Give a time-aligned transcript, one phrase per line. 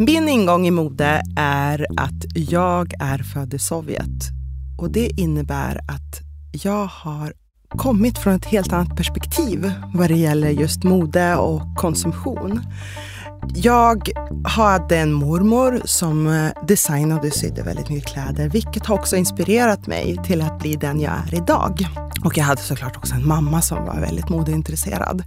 [0.00, 4.30] Min ingång i mode är att jag är född i Sovjet.
[4.78, 6.20] Och det innebär att
[6.52, 7.32] jag har
[7.68, 12.60] kommit från ett helt annat perspektiv vad det gäller just mode och konsumtion.
[13.54, 14.10] Jag
[14.44, 19.86] hade en mormor som eh, designade och sydde väldigt mycket kläder, vilket har också inspirerat
[19.86, 21.88] mig till att bli den jag är idag.
[22.24, 25.22] Och jag hade såklart också en mamma som var väldigt modeintresserad.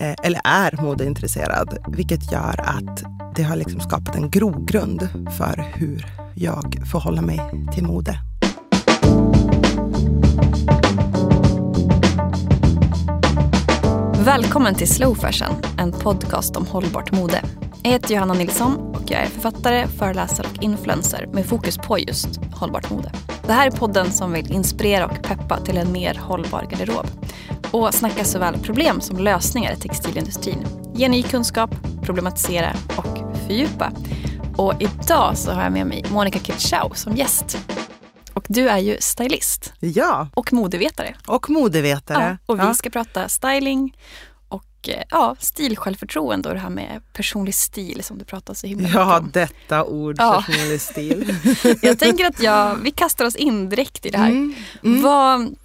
[0.00, 3.02] Eh, eller är modeintresserad, vilket gör att
[3.34, 7.40] det har liksom skapat en grogrund för hur jag förhåller mig
[7.74, 8.18] till mode.
[14.24, 17.42] Välkommen till Slow Fashion, en podcast om hållbart mode.
[17.82, 22.28] Jag heter Johanna Nilsson och jag är författare, föreläsare och influencer med fokus på just
[22.52, 23.12] hållbart mode.
[23.46, 27.06] Det här är podden som vill inspirera och peppa till en mer hållbar garderob
[27.70, 30.66] och snacka såväl problem som lösningar i textilindustrin.
[30.94, 31.70] Ge ny kunskap,
[32.02, 33.92] problematisera och fördjupa.
[34.56, 37.58] Och idag så har jag med mig Monica Kitschau som gäst.
[38.34, 39.72] Och du är ju stylist.
[39.80, 40.28] Ja.
[40.34, 41.14] Och modevetare.
[41.26, 42.38] Och modevetare.
[42.46, 42.74] Ja, och vi ja.
[42.74, 43.96] ska prata styling
[44.80, 48.82] och eh, ja, stilsjälvförtroende och det här med personlig stil som du pratar så himla
[48.82, 49.08] mycket om.
[49.08, 50.44] Ja, detta ord, ja.
[50.46, 51.36] personlig stil.
[51.82, 54.30] jag tänker att jag, vi kastar oss in direkt i det här.
[54.30, 54.54] Mm.
[54.84, 55.02] Mm.
[55.02, 55.56] Vad,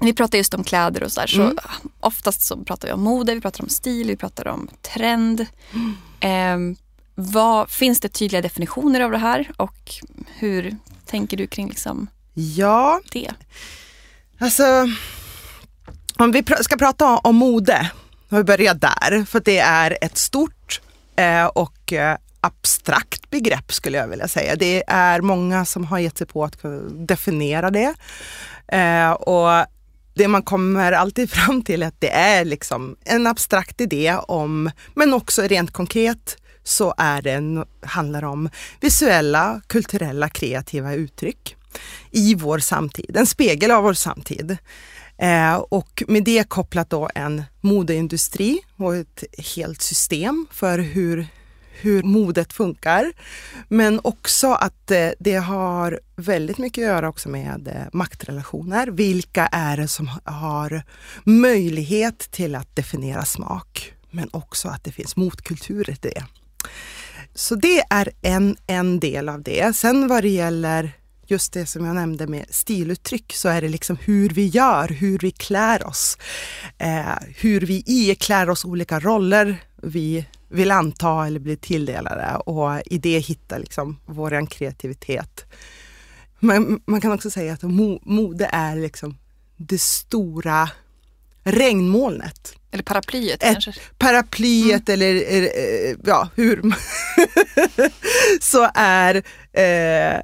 [0.00, 1.58] vi pratar just om kläder och så där, så mm.
[2.00, 5.46] oftast så pratar vi om mode, vi pratar om stil, vi pratar om trend.
[5.72, 6.70] Mm.
[6.72, 6.78] Eh,
[7.14, 9.94] vad, finns det tydliga definitioner av det här och
[10.26, 13.00] hur tänker du kring liksom ja.
[13.12, 13.30] det?
[14.38, 14.64] Alltså,
[16.16, 17.90] om vi ska prata om mode,
[18.38, 20.80] vi börjar där, för det är ett stort
[21.16, 24.56] eh, och eh, abstrakt begrepp skulle jag vilja säga.
[24.56, 26.58] Det är många som har gett sig på att
[26.90, 27.94] definiera det.
[28.68, 29.66] Eh, och
[30.14, 34.70] det man kommer alltid fram till är att det är liksom en abstrakt idé om,
[34.94, 38.48] men också rent konkret så är det handlar om
[38.80, 41.56] visuella, kulturella, kreativa uttryck
[42.10, 44.56] i vår samtid, en spegel av vår samtid.
[45.18, 49.24] Eh, och med det kopplat då en modeindustri och ett
[49.54, 51.26] helt system för hur
[51.82, 53.12] hur modet funkar.
[53.68, 58.86] Men också att eh, det har väldigt mycket att göra också med eh, maktrelationer.
[58.86, 60.82] Vilka är det som har
[61.24, 63.94] möjlighet till att definiera smak?
[64.10, 66.24] Men också att det finns motkulturer till det.
[67.34, 69.76] Så det är en, en del av det.
[69.76, 70.92] Sen vad det gäller
[71.32, 75.18] just det som jag nämnde med stiluttryck så är det liksom hur vi gör, hur
[75.18, 76.18] vi klär oss.
[76.78, 82.98] Eh, hur vi iklär oss olika roller vi vill anta eller bli tilldelade och i
[82.98, 85.44] det hitta liksom vår kreativitet.
[86.40, 87.62] Men man kan också säga att
[88.02, 89.16] mode är liksom
[89.56, 90.70] det stora
[91.44, 92.54] regnmolnet.
[92.70, 93.72] Eller paraplyet Ett kanske?
[93.98, 94.94] Paraplyet mm.
[94.94, 95.52] eller
[96.08, 96.62] ja, hur
[98.40, 99.22] så är
[99.52, 100.22] eh,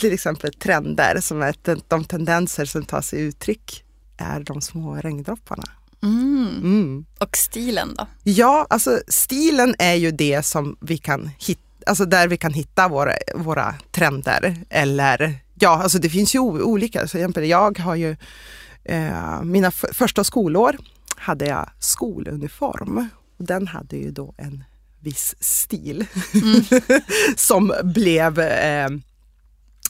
[0.00, 1.54] till exempel trender som är
[1.88, 3.84] de tendenser som tar sig uttryck
[4.16, 5.64] är de små regndropparna.
[6.02, 6.60] Mm.
[6.62, 7.04] Mm.
[7.18, 8.06] Och stilen då?
[8.22, 12.88] Ja, alltså stilen är ju det som vi kan hitta, alltså där vi kan hitta
[12.88, 14.56] våra, våra trender.
[14.70, 17.08] Eller ja, alltså det finns ju olika.
[17.08, 18.16] Så exempel, jag har ju
[18.84, 20.76] eh, mina första skolår
[21.16, 23.08] hade jag skoluniform.
[23.38, 24.64] Och den hade ju då en
[25.00, 26.64] viss stil mm.
[27.36, 28.88] som blev eh,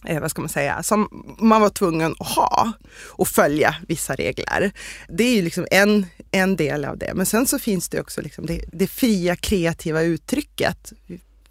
[0.05, 2.73] eh, vad ska man säga, som man var tvungen att ha
[3.07, 4.73] och följa vissa regler.
[5.09, 7.13] Det är ju liksom en, en del av det.
[7.15, 10.93] Men sen så finns det också liksom det, det fria kreativa uttrycket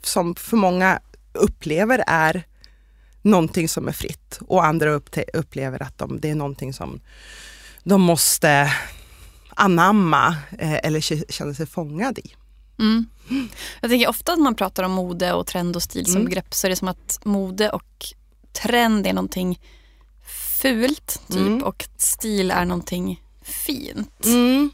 [0.04, 1.00] som för många
[1.34, 2.44] upplever är
[3.22, 5.02] någonting som är fritt och andra
[5.34, 7.02] upplever att de, det är någonting som
[7.84, 8.74] de måste
[9.50, 12.36] anamma eh, eller känna sig fångad i.
[12.80, 13.06] Mm.
[13.82, 16.26] Jag tänker ofta att man pratar om mode och trend och stil som mm.
[16.26, 18.06] begrepp så är det som att mode och
[18.62, 19.60] trend är någonting
[20.62, 21.64] fult typ mm.
[21.64, 24.26] och stil är någonting fint.
[24.26, 24.72] Mm.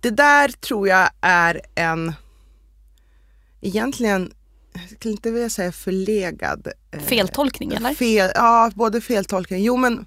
[0.00, 2.12] Det där tror jag är en,
[3.60, 4.32] egentligen,
[4.72, 6.68] jag skulle inte vilja säga förlegad.
[6.90, 7.94] Eh, Feltolkning eller?
[7.94, 9.64] Fel, ja, både feltolkning.
[9.64, 10.06] Jo men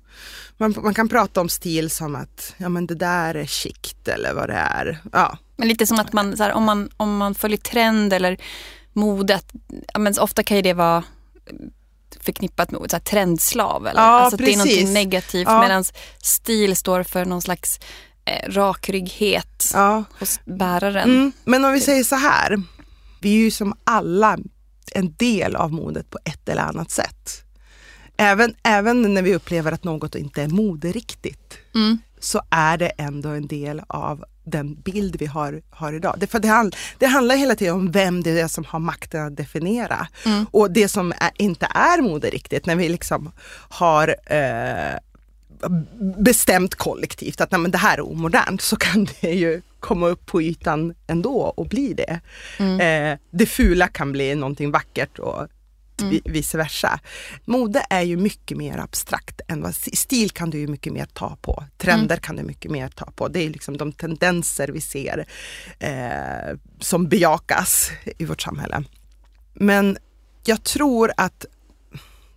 [0.57, 4.33] man, man, kan prata om stil som att ja, men det där är chict eller
[4.33, 5.01] vad det är.
[5.11, 5.37] Ja.
[5.55, 8.37] Men lite som att man, här, om, man om man följer trend eller
[8.93, 9.45] modet,
[9.93, 11.03] ja, men ofta kan ju det vara
[12.21, 13.87] förknippat med så här, trendslav.
[13.87, 14.01] Eller?
[14.01, 14.63] Ja, alltså precis.
[14.63, 15.61] det är någonting negativt ja.
[15.61, 15.83] medan
[16.21, 17.79] stil står för någon slags
[18.25, 20.03] eh, rakrygghet ja.
[20.19, 21.09] hos bäraren.
[21.09, 21.31] Mm.
[21.43, 22.61] Men om vi säger så här,
[23.21, 24.37] vi är ju som alla
[24.91, 27.43] en del av modet på ett eller annat sätt.
[28.17, 31.97] Även, även när vi upplever att något inte är moderiktigt mm.
[32.19, 36.15] så är det ändå en del av den bild vi har, har idag.
[36.17, 39.27] Det, för det, hand, det handlar hela tiden om vem det är som har makten
[39.27, 40.07] att definiera.
[40.25, 40.45] Mm.
[40.51, 43.31] Och det som är, inte är mode riktigt, när vi liksom
[43.69, 44.99] har eh,
[46.17, 50.25] bestämt kollektivt att nej, men det här är omodernt så kan det ju komma upp
[50.25, 52.19] på ytan ändå och bli det.
[52.57, 52.79] Mm.
[53.13, 55.47] Eh, det fula kan bli någonting vackert och
[56.01, 56.09] Mm.
[56.11, 56.99] vi- vice versa.
[57.45, 61.37] Mode är ju mycket mer abstrakt än vad stil kan du ju mycket mer ta
[61.41, 61.63] på.
[61.77, 62.19] Trender Mm.
[62.21, 63.27] kan du mycket mer ta på.
[63.27, 65.25] Det är liksom de tendenser vi ser
[65.79, 68.83] eh, som bejakas i vårt samhälle.
[69.53, 69.97] Men
[70.45, 71.45] jag tror att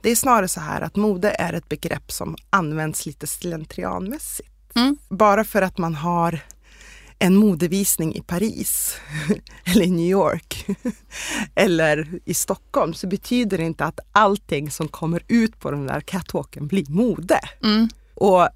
[0.02, 4.48] det är snarare så här att mode är ett begrepp som används lite slentrianmässigt.
[4.74, 4.96] Mm.
[5.08, 6.40] Bara för att man har
[7.22, 8.96] en modevisning i Paris
[9.64, 10.66] eller i New York
[11.54, 16.00] eller i Stockholm så betyder det inte att allting som kommer ut på den där
[16.00, 17.40] catwalken blir mode.
[17.62, 17.88] Mm.
[18.14, 18.48] Och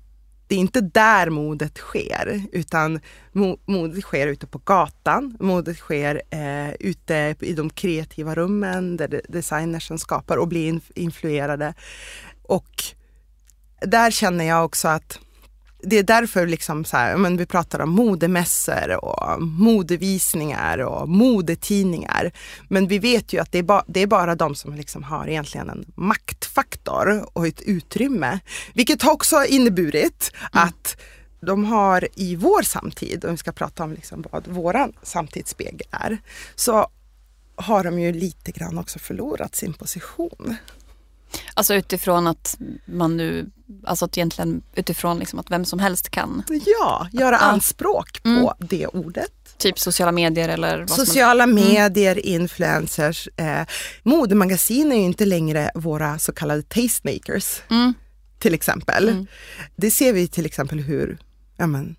[0.49, 3.01] det är inte där modet sker, utan
[3.33, 5.37] mo- modet sker ute på gatan.
[5.41, 10.93] Modet sker eh, ute i de kreativa rummen där de- designers skapar och blir inf-
[10.95, 11.75] influerade.
[12.43, 12.85] Och
[13.81, 15.19] där känner jag också att
[15.89, 22.33] det är därför liksom så här, men vi pratar om modemässor och modevisningar och modetidningar.
[22.69, 25.29] Men vi vet ju att det är, ba, det är bara de som liksom har
[25.29, 28.39] egentligen en maktfaktor och ett utrymme.
[28.75, 30.97] Vilket har också inneburit att
[31.41, 36.19] de har i vår samtid, om vi ska prata om liksom vad våran samtidsspegel är,
[36.55, 36.89] så
[37.57, 40.57] har de ju lite grann också förlorat sin position.
[41.59, 43.51] Alltså utifrån att man nu,
[43.85, 46.43] alltså att egentligen utifrån liksom att vem som helst kan,
[46.81, 48.49] Ja, göra anspråk på Mm.
[48.59, 49.33] det ordet.
[49.59, 53.29] typ sociala medier eller vad som Sociala medier, influencers.
[53.37, 53.63] Eh,
[54.03, 57.95] modemagasin är ju inte längre våra så kallade tastemakers Mm.
[58.39, 59.09] till exempel.
[59.09, 59.27] Mm.
[59.77, 61.19] Det ser vi till exempel hur
[61.57, 61.97] ja, men,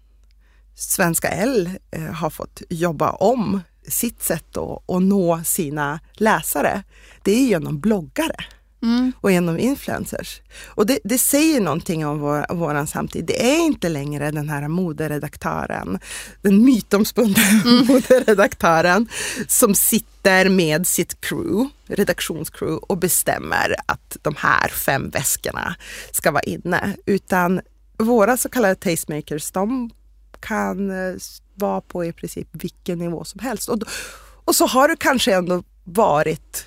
[0.75, 6.83] Svenska L eh, har fått jobba om sitt sätt att nå sina läsare.
[7.24, 8.45] Det är genom bloggare
[8.83, 9.12] Mm.
[9.21, 10.41] och genom influencers.
[10.65, 13.25] Och det, det säger någonting om vår, våran samtid.
[13.25, 16.00] Det är inte längre den här moderedaktören,
[16.41, 17.39] den mytomspunna
[17.88, 19.07] moderedaktören
[19.47, 25.75] som sitter med sitt crew, redaktionscrew och bestämmer att de här fem väskorna
[26.12, 26.95] ska vara inne.
[27.06, 27.62] Utan
[27.97, 29.89] våra så kallade tastemakers, de
[30.39, 31.15] kan eh,
[31.56, 33.69] vara på i princip vilken nivå som helst.
[33.69, 33.79] Och,
[34.45, 36.65] och så har det kanske ändå varit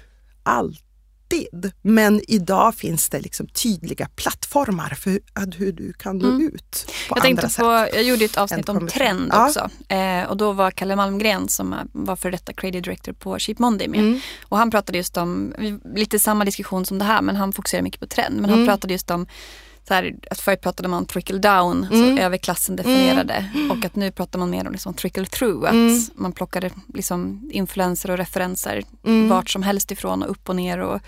[1.32, 1.72] alltid.
[1.82, 5.20] Men idag finns det liksom tydliga plattformar för
[5.58, 6.46] hur du kan nå Mm.
[6.54, 7.64] ut på Jag andra sätt.
[7.64, 9.46] på, jag gjorde ett avsnitt om trend Ja.
[9.46, 9.70] också.
[9.88, 13.88] Eh, och då var Kalle Malmgren som var för detta creative director på Cheap Monday
[13.88, 14.00] med.
[14.00, 14.20] Mm.
[14.48, 15.54] Och han pratade just om,
[15.94, 18.34] lite samma diskussion som det här men han fokuserar mycket på trend.
[18.40, 18.66] Men han Mm.
[18.68, 19.26] pratade just om
[19.88, 22.16] så här, att förut pratade man trickle down, Mm.
[22.16, 23.50] så överklassen definierade.
[23.70, 25.64] Och att nu pratar man mer om liksom trickle through.
[25.68, 26.00] Att Mm.
[26.14, 29.28] man plockade liksom influenser och referenser Mm.
[29.28, 31.00] vart som helst ifrån och upp och ner och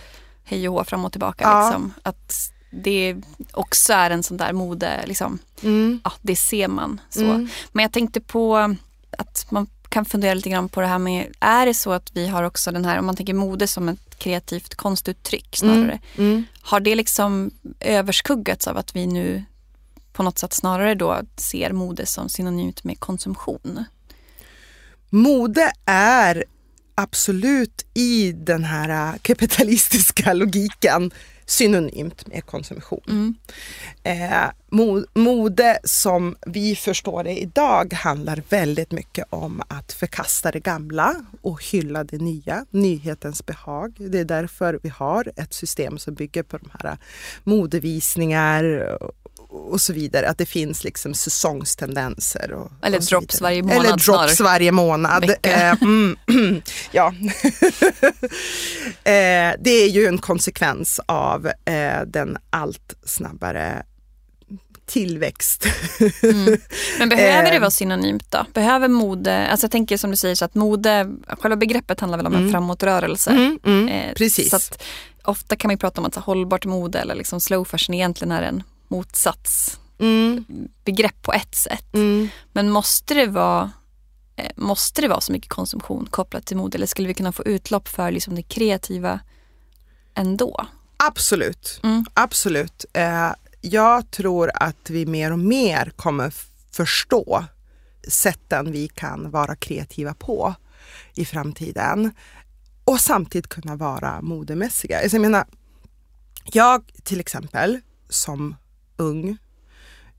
[0.44, 1.44] hej och hå, fram och tillbaka.
[1.44, 1.64] Ja.
[1.66, 1.92] Liksom.
[2.02, 3.16] Att det
[3.52, 6.00] också är en sån där mode, liksom, Mm.
[6.04, 7.00] ja, det ser man.
[7.10, 7.24] så.
[7.24, 7.48] Mm.
[7.72, 8.56] Men jag tänkte på
[9.18, 12.26] att man kan fundera lite grann på det här med, är det så att vi
[12.28, 16.44] har också den här, om man tänker mode som ett kreativt konstuttryck snarare, Mm.
[16.62, 19.44] har det liksom överskuggats av att vi nu
[20.12, 23.84] på något sätt snarare då ser mode som synonymt med konsumtion?
[25.10, 26.44] Mode är
[26.94, 31.10] absolut i den här äh, kapitalistiska logiken
[31.46, 33.00] synonymt med konsumtion.
[33.08, 33.34] Mm.
[34.02, 40.60] Eh, mo- mode som vi förstår det idag handlar väldigt mycket om att förkasta det
[40.60, 43.94] gamla och hylla det nya, nyhetens behag.
[43.98, 46.98] Det är därför vi har ett system som bygger på de här
[47.44, 48.98] modevisningar
[49.52, 50.28] och- så vidare.
[50.28, 52.52] Att det finns liksom säsongstendenser.
[52.52, 53.42] Och, Eller och drops vidare.
[53.42, 55.30] varje månad Eller drops varje månad.
[55.42, 56.16] Eh, mm,
[56.92, 57.14] ja.
[59.04, 63.82] eh, det är ju en konsekvens av eh, den allt snabbare
[64.86, 65.66] tillväxt.
[66.98, 68.46] Men behöver det vara synonymt då?
[68.54, 72.26] Behöver mode, alltså jag tänker som du säger så att mode, själva begreppet handlar väl
[72.26, 72.52] om en Mm.
[72.52, 73.30] framåtrörelse.
[73.30, 74.50] Mm, mm, precis.
[74.50, 74.82] Så att,
[75.24, 78.42] ofta kan man prata om att så, hållbart mode eller liksom slow fashion egentligen är
[78.42, 81.94] en motsatsbegrepp Mm, på ett sätt.
[81.94, 82.28] mm.
[82.52, 83.70] Men måste det vara
[84.36, 87.42] eh, Måste det vara så mycket konsumtion kopplat till mode eller skulle vi kunna få
[87.44, 89.20] utlopp för liksom det kreativa
[90.14, 90.66] ändå?
[90.96, 92.04] Absolut, Mm.
[92.14, 92.84] absolut.
[92.92, 96.32] Eh, jag tror att vi mer och mer kommer
[96.72, 97.44] förstå
[98.08, 100.54] sätten vi kan vara kreativa på
[101.14, 102.10] i framtiden
[102.84, 104.98] och samtidigt kunna vara modemässiga.
[105.02, 105.44] Alltså jag menar,
[106.44, 108.56] jag till exempel som
[108.96, 109.38] ung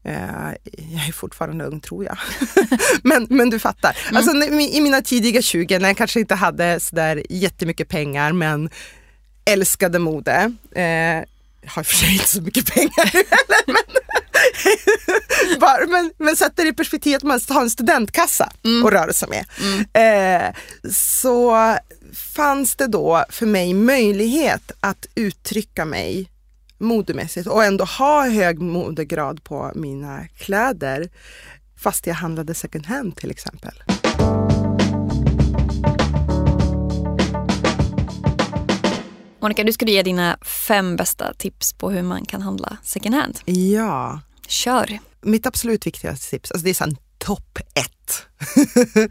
[0.06, 2.18] Eh, jag är fortfarande ung tror jag.
[3.04, 3.98] men, men du fattar.
[4.04, 4.18] Mm.
[4.18, 8.70] Alltså, I mina tidiga 20 när jag kanske inte hade sådär jättemycket pengar men
[9.46, 10.54] älskade mode.
[10.76, 11.24] Eh,
[11.68, 13.64] har för sig inte så mycket pengar heller.
[13.68, 13.76] Men,
[15.60, 18.86] Bara, men, men sätter det i perspektiv att man har en studentkassa mm.
[18.86, 19.46] att röra sig med.
[19.62, 19.86] Mm.
[19.94, 20.56] Eh,
[20.92, 21.78] så
[22.36, 26.30] fanns det då för mig möjlighet att uttrycka mig
[26.84, 31.10] modemässigt och ändå ha hög modegrad på mina kläder
[31.78, 33.84] fast jag handlade second hand till exempel.
[39.42, 40.38] Monica, du skulle ge dina
[40.68, 43.40] fem bästa tips på hur man kan handla second hand.
[43.46, 44.20] Ja.
[44.48, 45.00] Kör.
[45.22, 48.26] Mitt absolut viktigaste tips, alltså det är sen topp ett.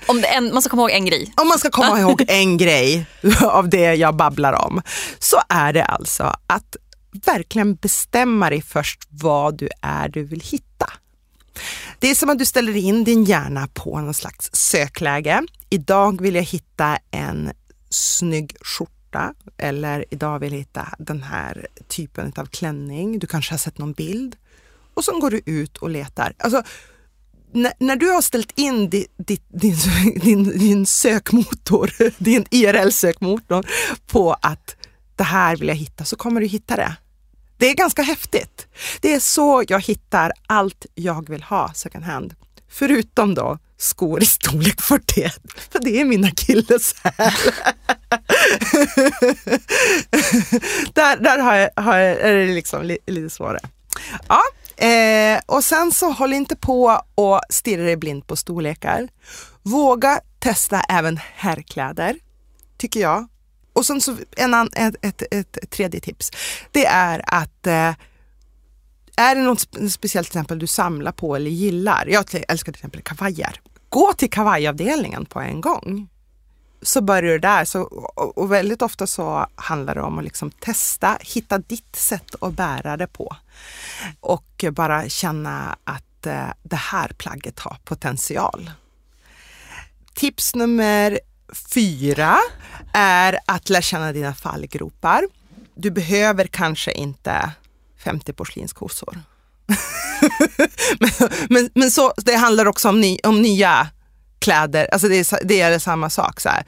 [0.09, 1.33] Om en, man ska komma ihåg en grej.
[1.37, 3.07] Om man ska komma ihåg en grej
[3.43, 4.83] av det jag babblar om
[5.19, 6.77] så är det alltså att
[7.13, 10.93] verkligen bestämma dig först vad du är du vill hitta.
[11.99, 15.43] Det är som att du ställer in din hjärna på någon slags sökläge.
[15.71, 17.53] Idag vill jag hitta en
[17.91, 23.19] snygg skjorta eller idag vill jag hitta den här typen av klänning.
[23.19, 24.37] Du kanske har sett någon bild
[24.95, 26.35] och så går du ut och letar.
[26.39, 26.63] Alltså,
[27.53, 29.77] när, när, du har ställt in di, di, din,
[30.23, 31.93] din, din sökmotor,
[32.25, 33.67] din IRL-sökmotor
[34.07, 34.77] på att
[35.17, 36.97] det här vill jag hitta så kommer du hitta det.
[37.63, 38.67] Det är ganska häftigt.
[39.01, 42.35] Det är så jag hittar allt jag vill ha second hand.
[42.69, 45.33] Förutom då skor i storlek 41,
[45.73, 47.13] för det är mina killeshäl.
[50.95, 53.61] där där har jag, har jag, är det liksom li, lite svårare.
[54.29, 54.43] Ja,
[54.87, 59.09] eh, och sen så håll inte på och stirra dig blind på storlekar.
[59.63, 62.17] Våga testa även herrkläder,
[62.79, 63.29] tycker jag.
[63.73, 66.31] Och sen så en, ett, ett, ett tredje tips,
[66.71, 67.95] det är att eh,
[69.17, 69.61] är det något
[69.91, 74.31] speciellt till exempel du samlar på eller gillar, jag älskar till exempel kavajer, gå till
[74.31, 76.09] kavajavdelningen på en gång.
[76.83, 77.65] Så börjar du där.
[77.65, 77.83] Så,
[78.37, 82.97] och väldigt ofta så handlar det om att liksom testa, hitta ditt sätt att bära
[82.97, 83.37] det på.
[84.21, 88.71] Och bara känna att eh, det här plagget har potential.
[90.15, 91.21] Tips nummer
[91.53, 92.39] fyra
[92.93, 95.25] är att lära känna dina fallgropar.
[95.75, 97.53] Du behöver kanske inte
[98.05, 99.19] 50 porslinskossor.
[101.01, 101.11] men,
[101.49, 103.89] men, men, så, det handlar också om, ny, om nya
[104.39, 106.41] kläder, alltså det är, det är samma sak.
[106.41, 106.65] Så här.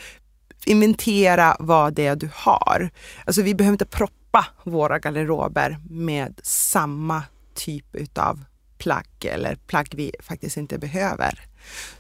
[0.67, 2.91] Inventera vad det är du har.
[3.25, 7.23] Alltså vi behöver inte proppa våra garderober med samma
[7.55, 8.45] typ utav
[8.79, 11.41] plagg eller plagg vi faktiskt inte behöver.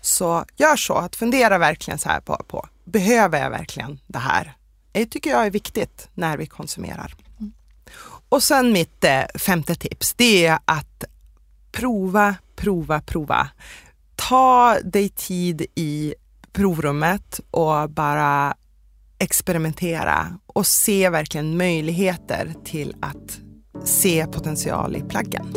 [0.00, 4.56] Så gör så, att fundera verkligen så här på, på behöver jag verkligen det här?
[4.92, 7.14] Det tycker jag är viktigt när vi konsumerar.
[7.40, 7.52] Mm.
[8.28, 11.04] Och sen mitt eh, femte tips, det är att
[11.72, 13.48] prova, prova, prova.
[14.16, 16.14] Ta dig tid i
[16.52, 18.54] provrummet och bara
[19.18, 23.40] experimentera och se verkligen möjligheter till att
[23.84, 25.54] se potential i plaggen.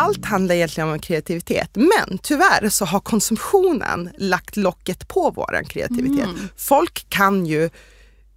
[0.00, 6.24] Allt handlar egentligen om kreativitet, men tyvärr så har konsumtionen lagt locket på vår kreativitet.
[6.24, 6.48] Mm.
[6.56, 7.70] Folk kan ju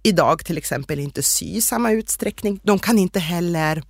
[0.02, 2.60] idag till exempel inte sy i samma utsträckning.
[2.62, 3.82] De kan inte heller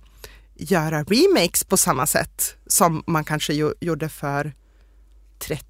[0.55, 4.53] göra remakes på samma sätt som man kanske gjorde för
[5.39, 5.65] 30,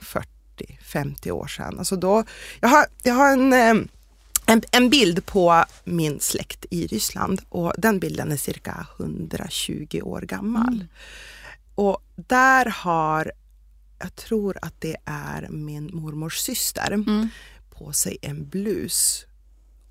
[0.00, 1.78] 40, 50 år sedan.
[1.78, 2.24] Alltså då,
[2.60, 3.74] jag, har, jag har en eh,
[4.48, 10.20] en, en, bild på min släkt i Ryssland och den bilden är cirka 120 år
[10.20, 10.74] gammal.
[10.74, 10.88] Mm.
[11.74, 13.32] Och där har,
[13.98, 17.28] jag tror att det är min mormors syster, mm.
[17.70, 19.24] på sig en blus.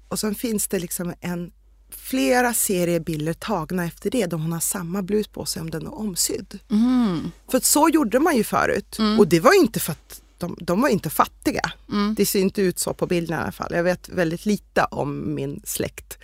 [0.08, 1.52] Och sen finns det liksom en
[1.90, 5.86] flera serier bilder tagna efter det där hon har samma blus på sig om den
[5.86, 6.60] är omsydd.
[6.72, 7.32] Mm.
[7.52, 9.20] För så gjorde man ju förut mm.
[9.20, 11.72] och det var inte för att de, de var inte fattiga.
[11.92, 12.16] Mm.
[12.18, 13.72] Det ser inte ut så på bilden i alla fall.
[13.74, 16.18] Jag vet väldigt lite om min släkt.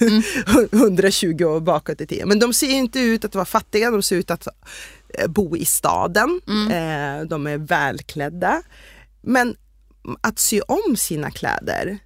[0.00, 0.22] Mm.
[0.72, 2.28] 120 år bakåt i tiden.
[2.28, 4.46] Men de ser inte ut att vara fattiga, de ser ut att
[5.18, 6.40] eh, bo i staden.
[6.48, 6.70] Mm.
[6.70, 8.62] Eh, de är välklädda.
[9.22, 9.56] Men
[10.20, 11.98] att sy om sina kläder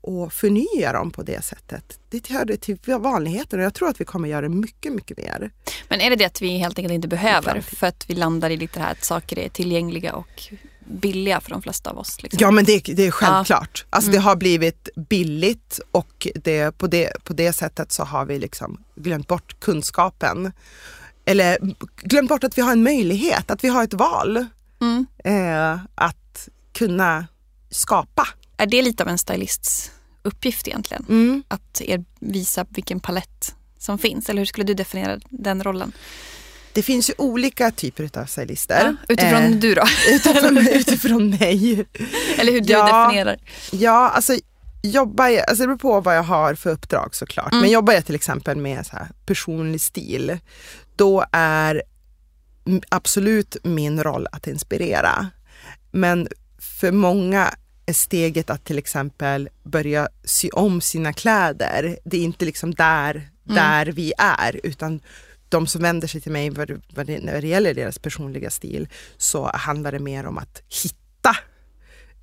[0.00, 1.98] och förnya dem på det sättet.
[2.08, 5.50] Det hör till vanligheten och jag tror att vi kommer göra mycket, mycket mer.
[5.88, 8.56] Men är det det att vi helt enkelt inte behöver för att vi landar i
[8.56, 10.42] lite det här att saker är tillgängliga och
[10.86, 12.22] billiga för de flesta av oss?
[12.22, 12.38] Liksom?
[12.40, 13.84] Ja men det, det är självklart.
[13.84, 13.96] Ja.
[13.96, 14.20] Alltså mm.
[14.20, 18.84] det har blivit billigt och det, på, det, på det sättet så har vi liksom
[18.96, 20.52] glömt bort kunskapen.
[21.24, 21.58] Eller
[22.02, 24.46] glömt bort att vi har en möjlighet, att vi har ett val.
[24.80, 25.06] Mm.
[25.24, 27.26] Eh, att kunna
[27.70, 29.90] skapa är det lite av en stylists
[30.22, 31.04] uppgift egentligen.
[31.08, 31.42] Mm.
[31.48, 34.28] Att er visa vilken palett som finns.
[34.28, 35.92] Eller hur skulle du definiera den rollen?
[36.72, 38.96] Det finns ju olika typer av stylister.
[39.08, 39.82] Ja, utifrån Eh, du då?
[40.10, 41.84] utifrån, utifrån mig.
[42.38, 43.04] Eller hur du Ja.
[43.06, 43.36] definierar?
[43.72, 44.36] Ja, alltså
[44.82, 47.52] jobbar jag, alltså det beror på vad jag har för uppdrag såklart.
[47.52, 47.60] Mm.
[47.62, 50.38] Men jobbar jag till exempel med så här personlig stil,
[50.96, 51.82] då är
[52.88, 55.28] absolut min roll att inspirera.
[55.92, 57.54] Men för många
[57.92, 63.86] steget att till exempel börja sy om sina kläder, det är inte liksom där, där
[63.86, 65.00] vi är, utan
[65.48, 68.88] de som vänder sig till mig vad, vad det, när det gäller deras personliga stil
[69.16, 71.36] så handlar det mer om att hitta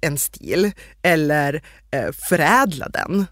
[0.02, 3.26] en stil eller eh, förädla den.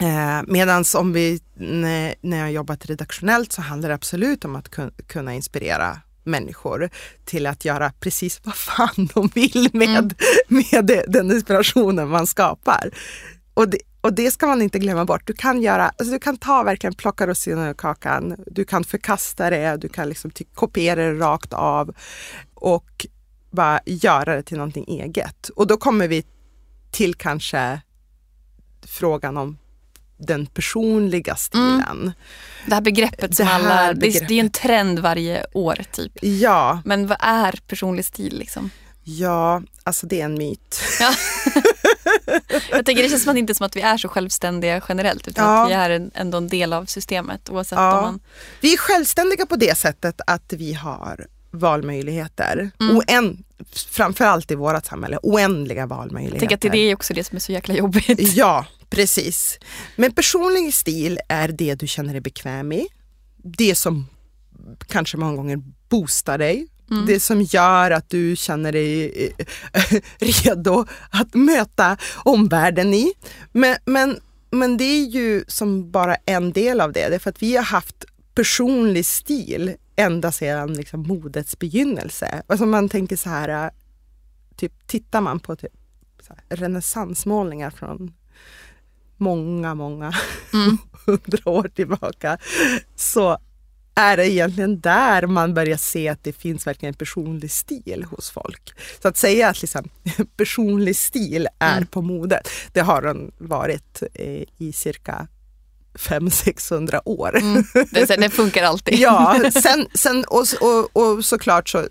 [0.00, 4.68] Eh, Medan om vi, när, när jag jobbat redaktionellt så handlar det absolut om att
[4.68, 6.90] kun, kunna inspirera människor
[7.24, 10.14] till att göra precis vad fan de vill med,
[10.48, 12.90] med det, den inspirationen man skapar.
[13.54, 15.26] Och det, och det ska man inte glömma bort.
[15.26, 19.50] Du kan, göra, alltså du kan ta verkligen plocka russinen ur kakan, du kan förkasta
[19.50, 21.94] det, du kan liksom kopiera det rakt av
[22.54, 23.06] och
[23.50, 25.48] bara göra det till någonting eget.
[25.48, 26.24] Och då kommer vi
[26.90, 27.80] till kanske
[28.86, 29.58] frågan om
[30.16, 32.12] den personliga stilen.
[32.66, 34.28] Det här begreppet som Det alla, begreppet.
[34.28, 36.12] det är ju en trend varje år typ.
[36.22, 38.70] Ja, Men vad är personlig stil liksom?
[39.08, 40.80] ja, alltså det är en myt.
[41.00, 41.14] Ja.
[42.70, 45.44] Jag tänker det känns som att inte som att vi är så självständiga generellt utan
[45.44, 45.62] Ja.
[45.64, 47.96] att vi är en, ändå en del av systemet oavsett Ja.
[47.98, 48.20] om man...
[48.60, 52.70] Vi är självständiga på det sättet att vi har valmöjligheter.
[52.80, 52.96] Mm.
[52.96, 53.44] Oänd,
[53.90, 56.38] framförallt i vårt samhälle, oändliga Jag valmöjligheter.
[56.40, 58.36] tänker att det är också det som är så jäkla jobbigt.
[58.36, 59.58] Ja, precis.
[59.96, 62.86] Men personlig stil är det du känner dig bekväm i.
[63.36, 64.06] Det som
[64.88, 66.66] kanske många gånger boostar dig.
[66.90, 67.06] Mm.
[67.06, 70.00] Det som gör att du känner dig eh,
[70.44, 73.12] redo att möta omvärlden i.
[73.52, 77.08] Men, men, men det är ju som bara en del av det.
[77.08, 82.42] Det är för att vi har haft personlig stil ända sedan liksom modets begynnelse.
[82.46, 83.70] Alltså man tänker så här, eh,
[84.56, 85.72] typ tittar man på typ
[86.48, 88.12] renässansmålningar från
[89.16, 90.12] många, många
[90.52, 90.78] Mm.
[91.06, 92.38] hundra år tillbaka
[92.96, 93.38] så
[93.94, 98.30] är det egentligen där man börjar se att det finns verkligen en personlig stil hos
[98.30, 98.72] folk.
[99.02, 99.88] Så att säga att liksom,
[100.36, 101.86] personlig stil är Mm.
[101.86, 105.26] på modet, det har den varit eh, i cirka
[105.94, 107.36] 500-600 år.
[107.36, 107.64] Mm.
[107.90, 108.94] Det, det funkar alltid.
[108.98, 111.86] Ja, sen, sen och, och, och såklart så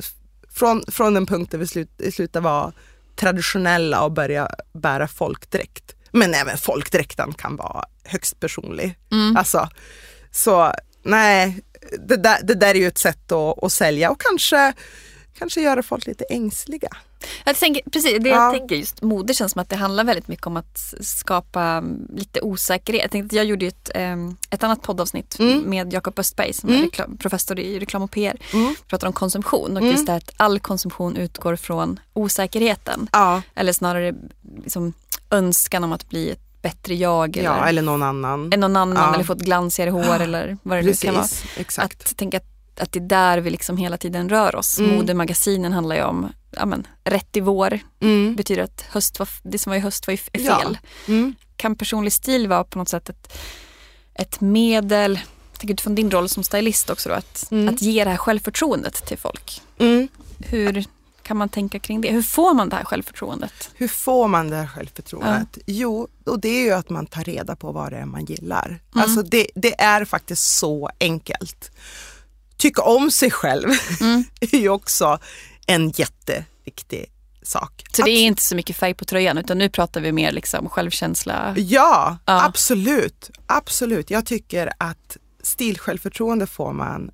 [0.50, 2.72] från, från den punkten vi slut, slutar vara
[3.16, 5.95] traditionella och börja bära folkdräkt.
[6.16, 8.98] Men även folkdräkten kan vara högst personlig.
[9.12, 9.38] Mm.
[9.38, 9.70] Alltså,
[10.32, 10.74] så
[11.04, 11.64] nej,
[12.08, 14.74] det där, det där är ju ett sätt att, att sälja och kanske,
[15.38, 16.90] kanske göra folk lite ängsliga.
[17.46, 18.36] Jag tänker, precis, det Ja.
[18.36, 22.08] jag tänker just mode känns som att det handlar väldigt mycket om att skapa mm,
[22.16, 23.02] lite osäkerhet.
[23.04, 25.62] Jag, tänkte, jag gjorde ju ett, ehm, ett annat poddavsnitt Mm.
[25.62, 26.82] med Jakob Östberg som Mm.
[26.82, 28.38] är reklam, professor i reklam och PR.
[28.54, 28.76] Mm.
[28.88, 29.92] Pratar om konsumtion och Mm.
[29.92, 33.08] just det att all konsumtion utgår från osäkerheten.
[33.12, 34.14] Ja, Eller snarare
[34.64, 34.94] liksom,
[35.30, 38.54] önskan om att bli ett bättre jag eller, ja, eller någon annan.
[38.54, 39.14] än någon annan Ja.
[39.14, 41.26] eller få ett glansigare hår eller vad det nu kan vara.
[41.58, 42.02] Exakt.
[42.12, 44.80] Att tänka att, att det är där vi liksom hela tiden rör oss.
[44.80, 44.96] Mm.
[44.96, 48.36] Modemagasinen handlar ju om ja, men, rätt i vår Mm.
[48.36, 50.60] betyder att höst var, det som var i höst var ju f- är Ja.
[50.60, 50.78] fel.
[51.08, 51.36] Mm.
[51.58, 53.38] Kan personlig stil vara på något sätt ett,
[54.14, 55.20] ett medel,
[55.58, 57.74] tänker utifrån din roll som stylist också då, att, Mm.
[57.76, 59.62] att ge det här självförtroendet till folk.
[59.78, 60.08] Mm.
[60.40, 60.86] Hur
[61.24, 62.12] kan man tänka kring det?
[62.12, 63.70] Hur får man det här självförtroendet?
[63.74, 65.58] Hur får man det här självförtroendet?
[65.66, 68.80] Jo, och det är ju att man tar reda på vad det är man gillar.
[68.94, 71.72] Alltså det, det är faktiskt så enkelt.
[72.58, 73.70] Tycka om sig själv
[74.02, 74.24] Mm.
[74.42, 75.20] är ju också
[75.66, 77.06] en jätteviktig
[77.44, 77.84] sak.
[77.94, 80.70] Så det är inte så mycket färg på tröjan utan nu pratar vi mer liksom
[80.70, 81.54] självkänsla.
[81.58, 82.46] Ja, Ja.
[82.46, 83.30] absolut.
[83.46, 84.10] Absolut.
[84.10, 87.12] Jag tycker att stilsjälvförtroende får man,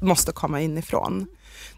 [0.00, 1.26] måste komma inifrån.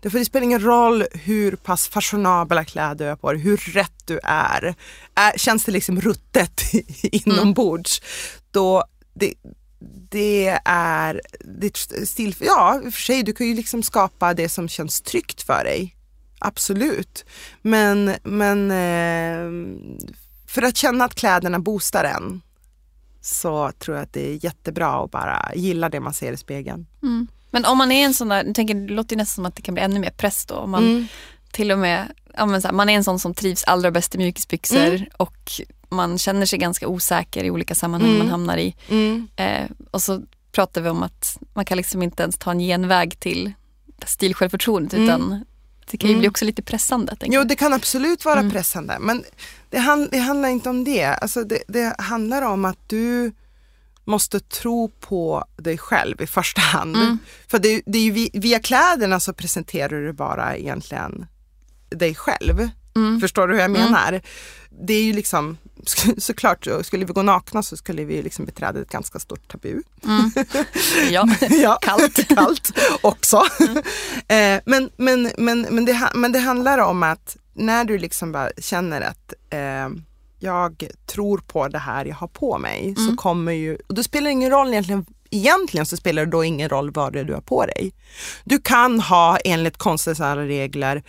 [0.00, 4.06] Därför det spelar ingen roll hur pass fashionabla kläder du har på dig, hur rätt
[4.06, 4.74] du är.
[5.14, 6.60] är känns det liksom ruttet
[7.02, 8.02] inombords,
[8.50, 9.34] då det,
[10.10, 11.20] det är
[11.60, 11.76] ditt
[12.08, 15.42] stil, ja i och för sig du kan ju liksom skapa det som känns tryggt
[15.42, 15.96] för dig.
[16.38, 17.24] Absolut.
[17.62, 19.76] Men, men eh,
[20.46, 22.42] för att känna att kläderna boostar en
[23.20, 26.86] så tror jag att det är jättebra att bara gilla det man ser i spegeln.
[27.02, 27.26] Mm.
[27.50, 29.62] Men om man är en sån där, jag tänker, det låter nästan som att det
[29.62, 30.54] kan bli ännu mer press då.
[30.54, 31.06] Om man Mm.
[31.52, 34.78] till och med, ja, här, man är en sån som trivs allra bäst i mjukisbyxor
[34.86, 35.04] Mm.
[35.16, 35.50] och
[35.94, 38.18] man känner sig ganska osäker i olika sammanhang Mm.
[38.18, 38.76] man hamnar i.
[38.88, 39.28] Mm.
[39.36, 43.20] Eh, och så pratar vi om att man kan liksom inte ens ta en genväg
[43.20, 43.52] till
[44.06, 45.04] stilsjälvförtroendet Mm.
[45.08, 45.44] utan
[45.90, 46.20] Det kan ju Mm.
[46.20, 47.16] bli också lite pressande.
[47.20, 48.52] Jo, det kan absolut vara Mm.
[48.52, 49.24] pressande, men
[49.70, 51.04] det, han, det handlar inte om det.
[51.04, 51.62] Alltså det.
[51.68, 53.32] Det handlar om att du
[54.04, 56.96] måste tro på dig själv i första hand.
[56.96, 57.18] Mm.
[57.48, 61.26] För det, det är ju vi- via kläderna så presenterar du bara egentligen
[61.88, 62.68] dig själv.
[62.96, 63.20] Mm.
[63.20, 63.82] Förstår du hur jag Mm.
[63.82, 64.20] menar?
[64.86, 65.56] Det är ju liksom,
[66.18, 69.82] såklart, skulle vi gå nakna så skulle vi liksom beträda ett ganska stort tabu.
[70.04, 70.30] Mm.
[71.10, 72.28] Ja, Ja, kallt.
[72.34, 73.36] kallt också.
[74.28, 78.50] eh, men, men, men, men, det, men det handlar om att när du liksom bara
[78.58, 79.88] känner att eh,
[80.40, 83.16] jag tror på det här jag har på mig så Mm.
[83.16, 86.68] kommer ju, och då spelar det ingen roll egentligen Egentligen så spelar det då ingen
[86.68, 87.92] roll vad det är du har på dig.
[88.44, 91.02] Du kan ha enligt konstens alla regler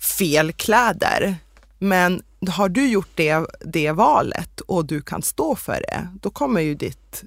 [0.00, 1.36] fel kläder
[1.78, 6.60] men har du gjort det, det valet och du kan stå för det, då kommer
[6.60, 7.24] ju ditt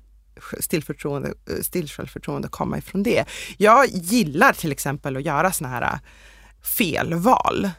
[0.59, 3.25] stillförtroende, stillsjälvförtroende komma ifrån det.
[3.57, 5.99] Jag gillar till exempel att göra såna här äh,
[6.61, 7.69] felval.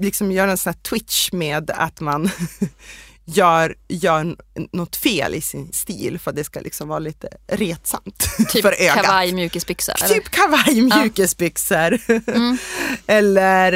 [0.00, 2.30] Liksom göra en sån här twitch med att man
[3.28, 4.36] gör, gör
[4.72, 8.82] något fel i sin stil för att det ska liksom vara lite retsamt typ för
[8.82, 8.94] ögat.
[9.04, 9.92] kavaj, mjukisbyxa.
[9.92, 10.14] eller?
[10.14, 11.98] Typ kavaj, mjukisbyxor.
[12.26, 12.58] Mm.
[13.06, 13.72] Eller